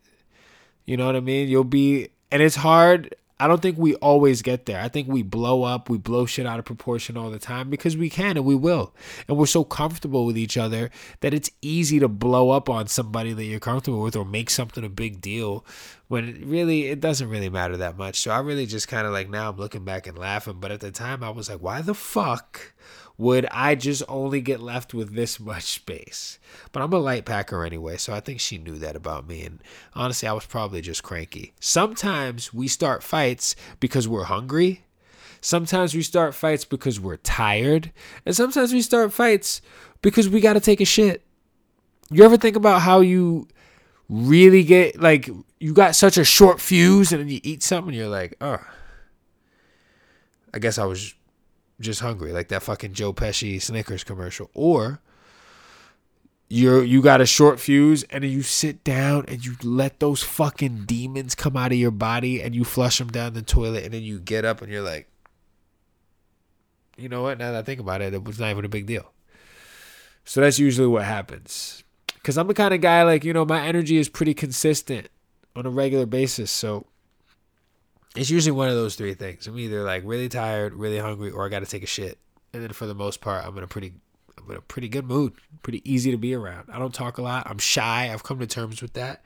You 0.87 0.96
know 0.96 1.07
what 1.07 1.16
I 1.16 1.20
mean? 1.20 1.48
You'll 1.48 1.64
be. 1.64 2.09
And 2.31 2.42
it's 2.42 2.57
hard 2.57 3.14
I 3.40 3.48
don't 3.48 3.62
think 3.62 3.79
we 3.79 3.94
always 3.96 4.42
get 4.42 4.66
there. 4.66 4.81
I 4.81 4.88
think 4.88 5.09
we 5.09 5.22
blow 5.22 5.62
up, 5.62 5.88
we 5.88 5.96
blow 5.96 6.26
shit 6.26 6.46
out 6.46 6.59
of 6.59 6.66
proportion 6.66 7.16
all 7.16 7.31
the 7.31 7.38
time 7.38 7.70
because 7.70 7.96
we 7.96 8.11
can 8.11 8.37
and 8.37 8.44
we 8.44 8.55
will. 8.55 8.94
And 9.26 9.38
we're 9.38 9.46
so 9.46 9.64
comfortable 9.64 10.26
with 10.26 10.37
each 10.37 10.59
other 10.59 10.90
that 11.20 11.33
it's 11.33 11.50
easy 11.62 11.98
to 12.00 12.09
blow 12.09 12.50
up 12.50 12.68
on 12.68 12.87
somebody 12.87 13.33
that 13.33 13.44
you're 13.44 13.59
comfortable 13.59 14.03
with 14.03 14.14
or 14.14 14.26
make 14.26 14.50
something 14.50 14.85
a 14.85 14.90
big 14.90 15.22
deal 15.22 15.64
when 16.09 16.29
it 16.29 16.44
really 16.44 16.88
it 16.88 17.00
doesn't 17.00 17.31
really 17.31 17.48
matter 17.48 17.79
that 17.79 17.96
much. 17.96 18.20
So 18.20 18.31
I 18.31 18.40
really 18.40 18.66
just 18.66 18.88
kind 18.88 19.07
of 19.07 19.12
like 19.14 19.31
now 19.31 19.48
I'm 19.48 19.57
looking 19.57 19.85
back 19.85 20.07
and 20.07 20.18
laughing, 20.18 20.59
but 20.61 20.70
at 20.70 20.81
the 20.81 20.90
time 20.90 21.24
I 21.24 21.31
was 21.31 21.48
like, 21.48 21.62
why 21.62 21.81
the 21.81 21.94
fuck 21.94 22.72
would 23.20 23.44
I 23.50 23.74
just 23.74 24.02
only 24.09 24.40
get 24.40 24.61
left 24.61 24.94
with 24.94 25.14
this 25.14 25.38
much 25.38 25.64
space? 25.64 26.38
But 26.72 26.83
I'm 26.83 26.92
a 26.94 26.98
light 26.98 27.26
packer 27.26 27.66
anyway, 27.66 27.98
so 27.98 28.14
I 28.14 28.20
think 28.20 28.40
she 28.40 28.56
knew 28.56 28.78
that 28.78 28.96
about 28.96 29.28
me. 29.28 29.42
And 29.44 29.62
honestly, 29.94 30.26
I 30.26 30.33
was 30.33 30.46
probably 30.46 30.80
just 30.80 31.02
cranky. 31.02 31.52
Sometimes 31.61 32.54
we 32.54 32.66
start 32.66 33.02
fights 33.02 33.56
because 33.78 34.09
we're 34.09 34.24
hungry. 34.24 34.87
Sometimes 35.42 35.94
we 35.94 36.00
start 36.00 36.35
fights 36.35 36.64
because 36.64 36.98
we're 36.98 37.18
tired. 37.18 37.92
And 38.24 38.35
sometimes 38.35 38.72
we 38.72 38.80
start 38.80 39.12
fights 39.12 39.61
because 40.00 40.30
we 40.30 40.40
got 40.40 40.54
to 40.54 40.61
take 40.61 40.80
a 40.80 40.87
shit. 40.87 41.22
You 42.11 42.24
ever 42.24 42.38
think 42.38 42.56
about 42.56 42.80
how 42.80 43.00
you 43.00 43.48
really 44.09 44.64
get, 44.64 44.98
like, 44.98 45.28
you 45.59 45.74
got 45.74 45.94
such 45.94 46.16
a 46.16 46.24
short 46.24 46.59
fuse 46.59 47.12
and 47.12 47.20
then 47.20 47.28
you 47.28 47.40
eat 47.42 47.62
something 47.62 47.90
and 47.90 47.98
you're 47.98 48.09
like, 48.09 48.35
oh, 48.40 48.64
I 50.54 50.59
guess 50.59 50.78
I 50.78 50.87
was 50.87 51.14
just 51.81 52.01
hungry, 52.01 52.33
like 52.33 52.49
that 52.49 52.62
fucking 52.62 52.93
Joe 52.93 53.12
Pesci 53.12 53.61
Snickers 53.61 54.05
commercial. 54.05 54.51
Or 54.55 55.01
you're 56.49 56.83
you 56.83 57.01
got 57.01 57.21
a 57.21 57.27
short 57.27 57.61
fuse 57.61 58.03
and 58.11 58.25
you 58.25 58.43
sit 58.43 58.83
down 58.83 59.25
and 59.29 59.45
you 59.45 59.55
let 59.62 60.01
those 60.01 60.23
fucking 60.23 60.85
demons 60.85 61.35
come 61.35 61.57
out 61.57 61.71
of 61.73 61.79
your 61.79 61.93
body 61.93 62.43
and 62.43 62.55
you 62.55 62.64
flush 62.64 62.99
them 62.99 63.09
down 63.09 63.35
the 63.35 63.43
toilet 63.43 63.85
and 63.85 63.95
then 63.95 64.03
you 64.03 64.19
get 64.19 64.45
up 64.45 64.61
and 64.61 64.71
you're 64.71 64.83
like, 64.83 65.09
you 66.97 67.09
know 67.09 67.23
what? 67.23 67.38
Now 67.38 67.53
that 67.53 67.61
I 67.61 67.62
think 67.62 67.81
about 67.81 68.03
it, 68.03 68.12
it 68.12 68.25
was 68.25 68.40
not 68.40 68.51
even 68.51 68.64
a 68.64 68.69
big 68.69 68.87
deal. 68.87 69.12
So 70.25 70.40
that's 70.40 70.59
usually 70.59 70.88
what 70.88 71.05
happens. 71.05 71.85
Cause 72.23 72.37
I'm 72.37 72.49
the 72.49 72.55
kind 72.55 72.75
of 72.75 72.81
guy 72.81 73.03
like 73.05 73.25
you 73.25 73.33
know 73.33 73.45
my 73.45 73.64
energy 73.64 73.97
is 73.97 74.09
pretty 74.09 74.35
consistent 74.35 75.09
on 75.55 75.66
a 75.66 75.71
regular 75.71 76.05
basis. 76.05 76.51
So 76.51 76.87
it's 78.16 78.31
usually 78.31 78.53
one 78.53 78.68
of 78.68 78.75
those 78.75 78.96
three 78.96 79.14
things. 79.14 79.46
I'm 79.46 79.59
either 79.59 79.83
like 79.83 80.03
really 80.05 80.29
tired, 80.29 80.75
really 80.75 80.99
hungry, 80.99 81.31
or 81.31 81.46
I 81.46 81.49
got 81.49 81.61
to 81.61 81.66
take 81.66 81.83
a 81.83 81.87
shit. 81.87 82.18
And 82.53 82.62
then 82.62 82.73
for 82.73 82.87
the 82.87 82.94
most 82.94 83.20
part, 83.20 83.46
I'm 83.46 83.57
in 83.57 83.64
a 83.64 83.68
pretty, 83.68 83.92
I'm 84.37 84.51
in 84.51 84.57
a 84.57 84.61
pretty 84.61 84.88
good 84.88 85.07
mood. 85.07 85.35
Pretty 85.62 85.81
easy 85.90 86.11
to 86.11 86.16
be 86.16 86.35
around. 86.35 86.68
I 86.73 86.79
don't 86.79 86.94
talk 86.94 87.18
a 87.18 87.23
lot. 87.23 87.46
I'm 87.49 87.59
shy. 87.59 88.11
I've 88.12 88.25
come 88.25 88.40
to 88.40 88.46
terms 88.46 88.83
with 88.83 88.94
that. 88.94 89.25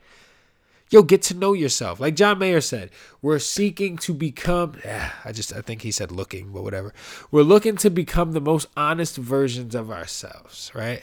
Yo, 0.91 1.03
get 1.03 1.23
to 1.23 1.35
know 1.35 1.55
yourself. 1.55 1.99
Like 1.99 2.15
John 2.15 2.39
Mayer 2.39 2.61
said, 2.61 2.91
we're 3.23 3.39
seeking 3.39 3.97
to 3.99 4.13
become. 4.13 4.77
Yeah, 4.85 5.13
I 5.25 5.33
just, 5.33 5.53
I 5.53 5.63
think 5.63 5.81
he 5.81 5.91
said 5.91 6.13
looking, 6.13 6.53
but 6.53 6.63
whatever. 6.63 6.93
We're 7.31 7.43
looking 7.43 7.77
to 7.79 7.89
become 7.91 8.33
the 8.33 8.41
most 8.41 8.69
honest 8.77 9.17
versions 9.17 9.75
of 9.75 9.91
ourselves, 9.91 10.71
right? 10.75 11.03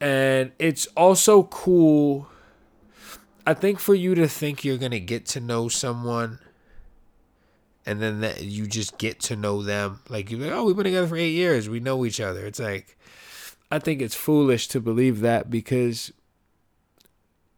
And 0.00 0.52
it's 0.58 0.86
also 0.96 1.42
cool 1.44 2.28
I 3.48 3.54
think 3.54 3.78
for 3.78 3.94
you 3.94 4.14
to 4.14 4.28
think 4.28 4.62
you're 4.62 4.76
to 4.76 5.00
get 5.00 5.24
to 5.28 5.40
know 5.40 5.68
someone 5.68 6.38
and 7.86 7.98
then 7.98 8.20
that 8.20 8.42
you 8.42 8.66
just 8.66 8.98
get 8.98 9.20
to 9.20 9.36
know 9.36 9.62
them 9.62 10.00
like 10.10 10.30
you're 10.30 10.38
like, 10.38 10.52
oh, 10.52 10.64
we've 10.64 10.76
been 10.76 10.84
together 10.84 11.06
for 11.06 11.16
eight 11.16 11.32
years. 11.32 11.66
We 11.66 11.80
know 11.80 12.04
each 12.04 12.20
other. 12.20 12.44
It's 12.44 12.60
like, 12.60 12.98
I 13.72 13.78
think 13.78 14.02
it's 14.02 14.14
foolish 14.14 14.68
to 14.68 14.80
believe 14.80 15.20
that 15.20 15.48
because 15.48 16.12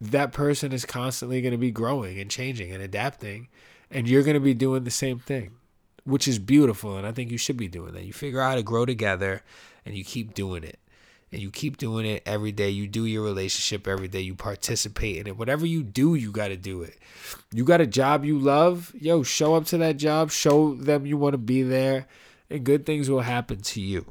that 0.01 0.33
person 0.33 0.71
is 0.71 0.85
constantly 0.85 1.43
to 1.51 1.59
be 1.59 1.73
growing 1.73 2.21
and 2.21 2.31
changing 2.31 2.71
and 2.71 2.81
adapting 2.81 3.49
and 3.91 4.09
you're 4.09 4.23
to 4.35 4.39
be 4.39 4.55
doing 4.55 4.85
the 4.85 4.93
same 4.93 5.19
thing 5.19 5.57
which 6.05 6.29
is 6.29 6.39
beautiful 6.39 6.97
and 6.97 7.07
i 7.07 7.13
think 7.13 7.31
you 7.31 7.37
should 7.37 7.57
be 7.57 7.69
doing 7.69 7.93
that 7.93 8.05
you 8.05 8.13
figure 8.13 8.41
out 8.41 8.51
how 8.51 8.55
to 8.55 8.63
grow 8.63 8.87
together 8.87 9.43
and 9.85 9.95
you 9.95 10.03
keep 10.03 10.33
doing 10.33 10.65
it 10.65 10.79
and 11.33 11.41
you 11.41 11.51
keep 11.51 11.77
doing 11.77 12.07
it 12.07 12.23
every 12.27 12.53
day. 12.53 12.71
You 12.71 12.89
do 12.89 13.07
your 13.07 13.23
relationship 13.23 13.87
every 13.87 14.09
day. 14.09 14.21
You 14.21 14.35
participate 14.35 15.17
in 15.17 15.27
it. 15.27 15.37
Whatever 15.37 15.65
you 15.65 15.83
do, 15.83 16.15
you 16.15 16.33
got 16.33 16.49
to 16.49 16.57
do 16.57 16.83
it. 16.83 16.99
You 17.53 17.65
got 17.65 17.81
a 17.81 17.87
job 17.87 18.25
you 18.25 18.39
love, 18.39 18.93
yo, 18.99 19.23
show 19.23 19.55
up 19.55 19.67
to 19.67 19.79
that 19.79 19.97
job, 19.97 20.31
show 20.31 20.75
them 20.75 21.07
you 21.07 21.17
want 21.17 21.35
to 21.35 21.39
be 21.39 21.63
there, 21.63 22.07
and 22.49 22.65
good 22.65 22.85
things 22.85 23.09
will 23.09 23.21
happen 23.21 23.61
to 23.61 23.81
you. 23.81 24.11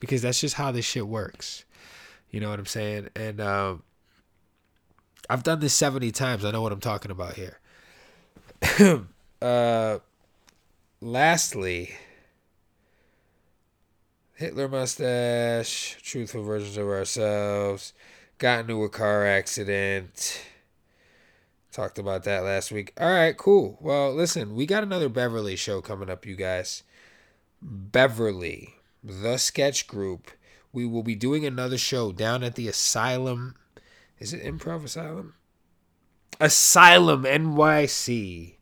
Because 0.00 0.22
that's 0.22 0.40
just 0.40 0.54
how 0.54 0.72
this 0.72 0.84
shit 0.84 1.06
works. 1.06 1.64
You 2.30 2.40
know 2.40 2.50
what 2.50 2.58
I'm 2.58 2.66
saying? 2.66 3.10
And 3.14 3.40
um, 3.40 3.82
I've 5.28 5.42
done 5.42 5.60
this 5.60 5.74
70 5.74 6.10
times. 6.10 6.44
I 6.44 6.50
know 6.50 6.62
what 6.62 6.72
I'm 6.72 6.80
talking 6.80 7.10
about 7.10 7.34
here. 7.34 7.58
uh, 9.42 9.98
lastly, 11.00 11.94
Hitler 14.36 14.68
mustache, 14.68 15.96
truthful 16.02 16.42
versions 16.42 16.76
of 16.76 16.88
ourselves, 16.88 17.92
got 18.38 18.60
into 18.60 18.82
a 18.82 18.88
car 18.88 19.24
accident. 19.24 20.42
Talked 21.70 21.98
about 21.98 22.24
that 22.24 22.42
last 22.42 22.72
week. 22.72 22.92
All 22.98 23.12
right, 23.12 23.36
cool. 23.36 23.78
Well, 23.80 24.12
listen, 24.12 24.54
we 24.56 24.66
got 24.66 24.82
another 24.82 25.08
Beverly 25.08 25.54
show 25.54 25.80
coming 25.80 26.10
up, 26.10 26.26
you 26.26 26.34
guys. 26.34 26.82
Beverly, 27.62 28.74
the 29.02 29.36
sketch 29.36 29.86
group. 29.86 30.30
We 30.72 30.84
will 30.84 31.04
be 31.04 31.14
doing 31.14 31.46
another 31.46 31.78
show 31.78 32.10
down 32.10 32.42
at 32.42 32.56
the 32.56 32.66
Asylum. 32.66 33.54
Is 34.18 34.32
it 34.32 34.42
Improv 34.42 34.84
Asylum? 34.84 35.34
Asylum 36.40 37.22
NYC, 37.22 38.54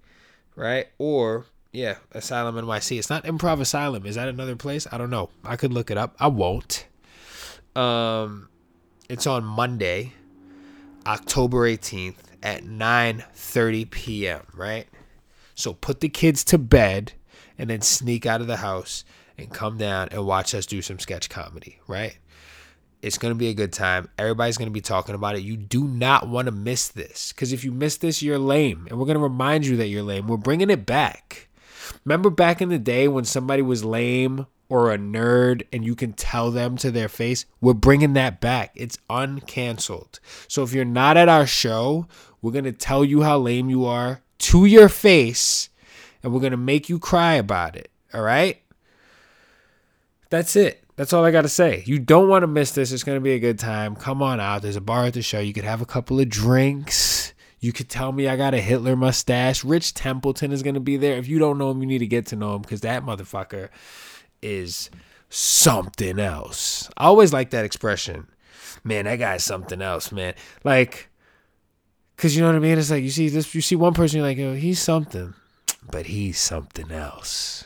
right? 0.55 0.89
Or 0.99 1.47
yeah, 1.73 1.97
Asylum 2.13 2.55
NYC. 2.57 2.99
It's 2.99 3.09
not 3.09 3.25
Improv 3.25 3.61
Asylum. 3.61 4.05
Is 4.05 4.17
that 4.17 4.29
another 4.29 4.57
place? 4.57 4.87
I 4.93 4.99
don't 4.99 5.11
know. 5.11 5.31
I 5.43 5.57
could 5.57 5.73
look 5.73 5.91
it 5.91 5.97
up. 5.97 6.15
I 6.21 6.27
won't. 6.27 6.87
Um, 7.75 8.51
it's 9.09 9.27
on 9.27 9.43
Monday, 9.45 10.13
October 11.07 11.61
18th 11.69 12.17
at 12.43 12.65
9:30 12.65 13.91
p.m., 13.91 14.43
right? 14.55 14.87
So 15.55 15.73
put 15.73 16.01
the 16.01 16.09
kids 16.09 16.45
to 16.45 16.59
bed 16.59 17.13
and 17.59 17.71
then 17.71 17.81
sneak 17.81 18.27
out 18.27 18.41
of 18.43 18.47
the 18.47 18.59
house 18.59 19.05
and 19.39 19.51
come 19.51 19.79
down 19.79 20.09
and 20.11 20.27
watch 20.27 20.55
us 20.55 20.67
do 20.67 20.83
some 20.83 20.99
sketch 20.99 21.31
comedy, 21.31 21.79
right? 21.87 22.19
It's 23.01 23.19
going 23.19 23.33
to 23.35 23.39
be 23.39 23.49
a 23.49 23.55
good 23.55 23.73
time. 23.73 24.09
Everybody's 24.19 24.59
going 24.59 24.69
to 24.69 24.73
be 24.73 24.81
talking 24.81 25.15
about 25.15 25.37
it. 25.37 25.43
You 25.43 25.57
do 25.57 25.85
not 25.85 26.29
want 26.29 26.47
to 26.47 26.53
miss 26.53 26.89
this 26.89 27.33
because 27.33 27.53
if 27.53 27.65
you 27.65 27.73
miss 27.73 27.97
this, 27.97 28.23
you're 28.23 28.39
lame. 28.39 28.87
And 28.89 28.99
we're 28.99 29.07
going 29.07 29.17
to 29.17 29.23
remind 29.23 29.67
you 29.67 29.77
that 29.79 29.89
you're 29.89 30.03
lame. 30.03 30.29
We're 30.29 30.37
bringing 30.37 30.71
it 30.71 30.87
back. 30.87 31.49
Remember 32.05 32.31
back 32.31 32.61
in 32.61 32.69
the 32.69 32.79
day 32.79 33.09
when 33.09 33.25
somebody 33.25 33.63
was 33.63 33.85
lame 33.85 34.47
or 34.69 34.93
a 34.93 34.99
nerd 34.99 35.63
and 35.73 35.85
you 35.85 35.95
can 35.95 36.13
tell 36.13 36.51
them 36.51 36.77
to 36.79 36.91
their 36.91 37.09
face? 37.09 37.47
We're 37.61 37.75
bringing 37.75 38.15
that 38.15 38.41
back. 38.41 38.73
It's 38.75 38.99
uncanceled. 39.11 40.19
So 40.49 40.63
if 40.63 40.73
you're 40.73 40.85
not 40.85 41.17
at 41.17 41.29
our 41.29 41.47
show, 41.47 42.07
we're 42.41 42.53
going 42.53 42.65
to 42.65 42.73
tell 42.73 43.05
you 43.05 43.23
how 43.23 43.39
lame 43.39 43.71
you 43.71 43.85
are 43.85 44.23
to 44.39 44.65
your 44.65 44.89
face 44.89 45.69
and 46.23 46.33
we're 46.33 46.41
going 46.41 46.53
to 46.53 46.57
make 46.57 46.89
you 46.89 46.99
cry 46.99 47.35
about 47.35 47.77
it. 47.77 47.91
All 48.15 48.23
right? 48.23 48.61
That's 50.31 50.57
it. 50.57 50.83
That's 50.97 51.13
all 51.13 51.25
I 51.25 51.31
got 51.31 51.43
to 51.43 51.49
say. 51.49 51.83
You 51.87 51.99
don't 51.99 52.29
want 52.29 52.43
to 52.43 52.47
miss 52.47 52.73
this. 52.73 52.93
It's 52.93 53.03
going 53.03 53.17
to 53.17 53.21
be 53.21 53.33
a 53.33 53.39
good 53.39 53.59
time. 53.59 53.97
Come 53.97 54.23
on 54.23 54.41
out. 54.41 54.63
There's 54.63 54.77
a 54.77 54.81
bar 54.81 55.05
at 55.05 55.15
the 55.15 55.23
show. 55.23 55.41
You 55.41 55.53
could 55.53 55.65
have 55.65 55.81
a 55.81 55.87
couple 55.87 56.21
of 56.21 56.29
drinks 56.29 57.12
you 57.63 57.73
could 57.73 57.89
tell 57.89 58.11
me 58.11 58.27
I 58.27 58.37
got 58.37 58.55
a 58.55 58.61
Hitler 58.61 58.97
mustache. 58.97 59.65
Rich 59.65 59.95
Templeton 59.95 60.51
is 60.51 60.65
going 60.65 60.75
to 60.75 60.81
be 60.81 60.97
there. 60.97 61.17
If 61.17 61.29
you 61.29 61.39
don't 61.39 61.59
know 61.59 61.71
him, 61.71 61.81
you 61.81 61.87
need 61.87 62.01
to 62.01 62.09
get 62.09 62.27
to 62.27 62.37
know 62.37 62.57
him 62.57 62.63
because 62.63 62.81
that 62.81 63.05
motherfucker 63.05 63.69
is 64.43 64.91
something 65.31 66.19
else. 66.19 66.91
I 66.97 67.05
always 67.05 67.33
like 67.33 67.51
that 67.51 67.65
expression. 67.65 68.27
Man, 68.83 69.05
that 69.05 69.21
guy's 69.21 69.45
something 69.45 69.81
else, 69.81 70.11
man. 70.11 70.35
Like, 70.65 71.09
because 72.17 72.35
you 72.35 72.43
know 72.43 72.49
what 72.49 72.57
I 72.57 72.59
mean? 72.59 72.79
It's 72.79 72.91
like 72.91 73.05
you 73.05 73.11
see 73.11 73.29
this, 73.29 73.55
you 73.55 73.61
see 73.61 73.77
one 73.77 73.95
person, 73.95 74.19
you're 74.19 74.27
like, 74.27 74.41
oh, 74.41 74.55
he's 74.55 74.81
something, 74.81 75.35
but 75.89 76.07
he's 76.07 76.41
something 76.41 76.91
else. 76.91 77.65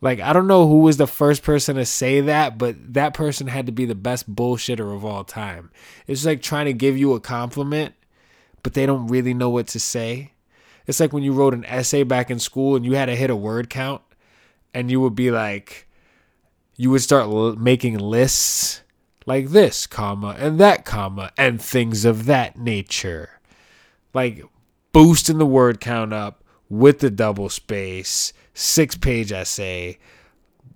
Like, 0.00 0.20
I 0.20 0.32
don't 0.32 0.46
know 0.46 0.68
who 0.68 0.82
was 0.82 0.96
the 0.96 1.08
first 1.08 1.42
person 1.42 1.74
to 1.74 1.84
say 1.86 2.20
that, 2.20 2.56
but 2.56 2.76
that 2.94 3.14
person 3.14 3.48
had 3.48 3.66
to 3.66 3.72
be 3.72 3.84
the 3.84 3.96
best 3.96 4.32
bullshitter 4.32 4.94
of 4.94 5.04
all 5.04 5.24
time. 5.24 5.72
It's 6.06 6.24
like 6.24 6.40
trying 6.40 6.66
to 6.66 6.72
give 6.72 6.96
you 6.96 7.14
a 7.14 7.20
compliment 7.20 7.94
but 8.66 8.74
they 8.74 8.84
don't 8.84 9.06
really 9.06 9.32
know 9.32 9.48
what 9.48 9.68
to 9.68 9.78
say. 9.78 10.32
It's 10.88 10.98
like 10.98 11.12
when 11.12 11.22
you 11.22 11.32
wrote 11.32 11.54
an 11.54 11.64
essay 11.66 12.02
back 12.02 12.32
in 12.32 12.40
school 12.40 12.74
and 12.74 12.84
you 12.84 12.96
had 12.96 13.06
to 13.06 13.14
hit 13.14 13.30
a 13.30 13.36
word 13.36 13.70
count 13.70 14.02
and 14.74 14.90
you 14.90 15.00
would 15.00 15.14
be 15.14 15.30
like, 15.30 15.86
you 16.74 16.90
would 16.90 17.00
start 17.00 17.26
l- 17.26 17.54
making 17.54 17.96
lists 17.96 18.82
like 19.24 19.50
this, 19.50 19.86
comma, 19.86 20.34
and 20.36 20.58
that, 20.58 20.84
comma, 20.84 21.30
and 21.38 21.62
things 21.62 22.04
of 22.04 22.26
that 22.26 22.58
nature. 22.58 23.38
Like 24.12 24.42
boosting 24.90 25.38
the 25.38 25.46
word 25.46 25.80
count 25.80 26.12
up 26.12 26.42
with 26.68 26.98
the 26.98 27.10
double 27.10 27.48
space, 27.48 28.32
six 28.52 28.96
page 28.96 29.30
essay, 29.30 29.96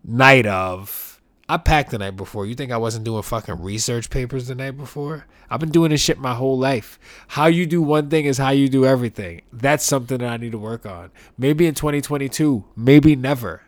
night 0.04 0.46
of, 0.46 1.09
I 1.50 1.56
packed 1.56 1.90
the 1.90 1.98
night 1.98 2.14
before. 2.14 2.46
You 2.46 2.54
think 2.54 2.70
I 2.70 2.76
wasn't 2.76 3.04
doing 3.04 3.24
fucking 3.24 3.60
research 3.60 4.08
papers 4.08 4.46
the 4.46 4.54
night 4.54 4.76
before? 4.76 5.26
I've 5.50 5.58
been 5.58 5.72
doing 5.72 5.90
this 5.90 6.00
shit 6.00 6.16
my 6.16 6.32
whole 6.32 6.56
life. 6.56 6.96
How 7.26 7.46
you 7.46 7.66
do 7.66 7.82
one 7.82 8.08
thing 8.08 8.24
is 8.24 8.38
how 8.38 8.50
you 8.50 8.68
do 8.68 8.86
everything. 8.86 9.42
That's 9.52 9.84
something 9.84 10.18
that 10.18 10.30
I 10.30 10.36
need 10.36 10.52
to 10.52 10.58
work 10.58 10.86
on. 10.86 11.10
Maybe 11.36 11.66
in 11.66 11.74
2022, 11.74 12.66
maybe 12.76 13.16
never. 13.16 13.62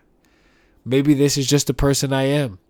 Maybe 0.85 1.13
this 1.13 1.37
is 1.37 1.49
just 1.49 1.67
the 1.67 1.75
person 1.75 2.13
I 2.13 2.23
am. 2.23 2.61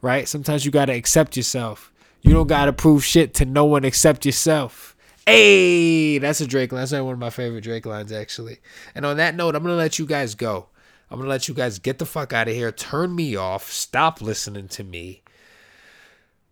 Right? 0.00 0.26
Sometimes 0.26 0.64
you 0.64 0.70
got 0.70 0.86
to 0.86 0.94
accept 0.94 1.36
yourself. 1.36 1.92
You 2.22 2.32
don't 2.32 2.46
got 2.46 2.64
to 2.64 2.72
prove 2.72 3.04
shit 3.04 3.34
to 3.34 3.44
no 3.44 3.66
one 3.66 3.84
except 3.84 4.24
yourself. 4.24 4.96
Hey, 5.26 6.16
that's 6.16 6.40
a 6.40 6.46
Drake 6.46 6.72
line. 6.72 6.80
That's 6.80 6.92
one 6.92 7.12
of 7.12 7.18
my 7.18 7.28
favorite 7.28 7.64
Drake 7.64 7.84
lines, 7.84 8.10
actually. 8.10 8.60
And 8.94 9.04
on 9.04 9.18
that 9.18 9.34
note, 9.34 9.54
I'm 9.54 9.62
going 9.62 9.74
to 9.74 9.76
let 9.76 9.98
you 9.98 10.06
guys 10.06 10.34
go. 10.34 10.68
I'm 11.10 11.20
to 11.20 11.26
let 11.26 11.48
you 11.48 11.54
guys 11.54 11.78
get 11.78 11.98
the 11.98 12.06
fuck 12.06 12.32
out 12.32 12.48
of 12.48 12.54
here. 12.54 12.72
Turn 12.72 13.14
me 13.14 13.36
off. 13.36 13.70
Stop 13.70 14.20
listening 14.20 14.68
to 14.68 14.84
me 14.84 15.22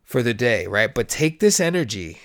for 0.05 0.23
the 0.23 0.35
day, 0.35 0.67
right? 0.67 0.95
But 0.95 1.09
take 1.09 1.41
this 1.41 1.59
energy 1.59 2.19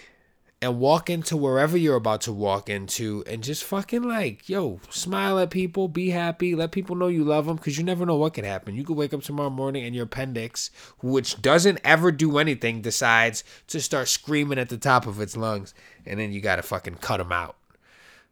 and 0.62 0.80
walk 0.80 1.10
into 1.10 1.38
wherever 1.38 1.78
you're 1.78 1.96
about 1.96 2.22
to 2.22 2.34
walk 2.34 2.70
into 2.70 3.24
and 3.26 3.44
just 3.44 3.64
fucking 3.64 4.04
like, 4.04 4.50
yo, 4.50 4.80
smile 4.90 5.40
at 5.40 5.50
people, 5.50 5.88
be 5.88 6.10
happy, 6.10 6.54
let 6.54 6.72
people 6.72 6.96
know 6.96 7.08
you 7.08 7.24
love 7.24 7.46
them 7.46 7.56
because 7.56 7.78
you 7.78 7.84
never 7.84 8.06
know 8.06 8.18
what 8.18 8.34
could 8.34 8.44
happen. 8.44 8.76
You 8.76 8.84
could 8.84 8.98
wake 8.98 9.14
up 9.14 9.24
tomorrow 9.24 9.50
morning 9.50 9.86
and 9.86 9.96
your 9.96 10.04
appendix, 10.04 10.70
which 11.02 11.42
doesn't 11.42 11.80
ever 11.84 12.12
do 12.12 12.38
anything, 12.38 12.82
decides 12.82 13.44
to 13.68 13.80
start 13.80 14.10
screaming 14.10 14.60
at 14.60 14.70
the 14.70 14.78
top 14.78 15.08
of 15.08 15.22
its 15.22 15.38
lungs 15.38 15.74
and 16.06 16.20
then 16.20 16.34
you 16.34 16.42
got 16.42 16.58
to 16.58 16.64
fucking 16.64 16.96
cut 16.96 17.18
them 17.18 17.32
out. 17.32 17.56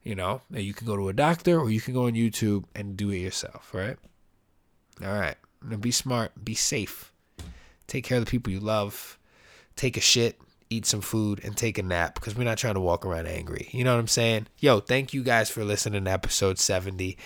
You 0.07 0.15
know, 0.15 0.39
you 0.49 0.73
can 0.73 0.87
go 0.87 0.95
to 0.95 1.09
a 1.09 1.13
doctor 1.13 1.59
or 1.59 1.69
you 1.69 1.81
can 1.81 1.93
go 1.93 2.05
on 2.05 2.13
YouTube 2.13 2.63
and 2.73 2.95
do 2.95 3.09
it 3.09 3.17
yourself, 3.17 3.73
right? 3.73 3.97
All 5.03 5.11
right. 5.11 5.35
Now 5.61 5.75
be 5.75 5.91
smart, 5.91 6.31
be 6.45 6.55
safe, 6.55 7.11
take 7.87 8.05
care 8.05 8.17
of 8.17 8.23
the 8.23 8.31
people 8.31 8.53
you 8.53 8.61
love, 8.61 9.19
take 9.75 9.97
a 9.97 9.99
shit, 9.99 10.39
eat 10.69 10.85
some 10.85 11.01
food, 11.01 11.41
and 11.43 11.57
take 11.57 11.77
a 11.77 11.83
nap 11.83 12.15
because 12.15 12.37
we're 12.37 12.45
not 12.45 12.57
trying 12.57 12.75
to 12.75 12.79
walk 12.79 13.05
around 13.05 13.27
angry. 13.27 13.67
You 13.71 13.83
know 13.83 13.93
what 13.95 13.99
I'm 13.99 14.07
saying? 14.07 14.47
Yo, 14.59 14.79
thank 14.79 15.13
you 15.13 15.23
guys 15.23 15.49
for 15.49 15.65
listening 15.65 16.05
to 16.05 16.11
episode 16.11 16.57
70. 16.57 17.17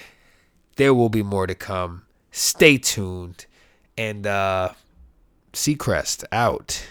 There 0.77 0.95
will 0.95 1.09
be 1.09 1.21
more 1.21 1.45
to 1.45 1.53
come. 1.53 2.07
Stay 2.31 2.79
tuned. 2.79 3.45
And 3.95 4.25
uh 4.25 4.71
Seacrest 5.53 6.23
out. 6.31 6.83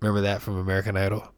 Remember 0.00 0.22
that 0.22 0.40
from 0.40 0.56
American 0.56 0.96
Idol? 0.96 1.31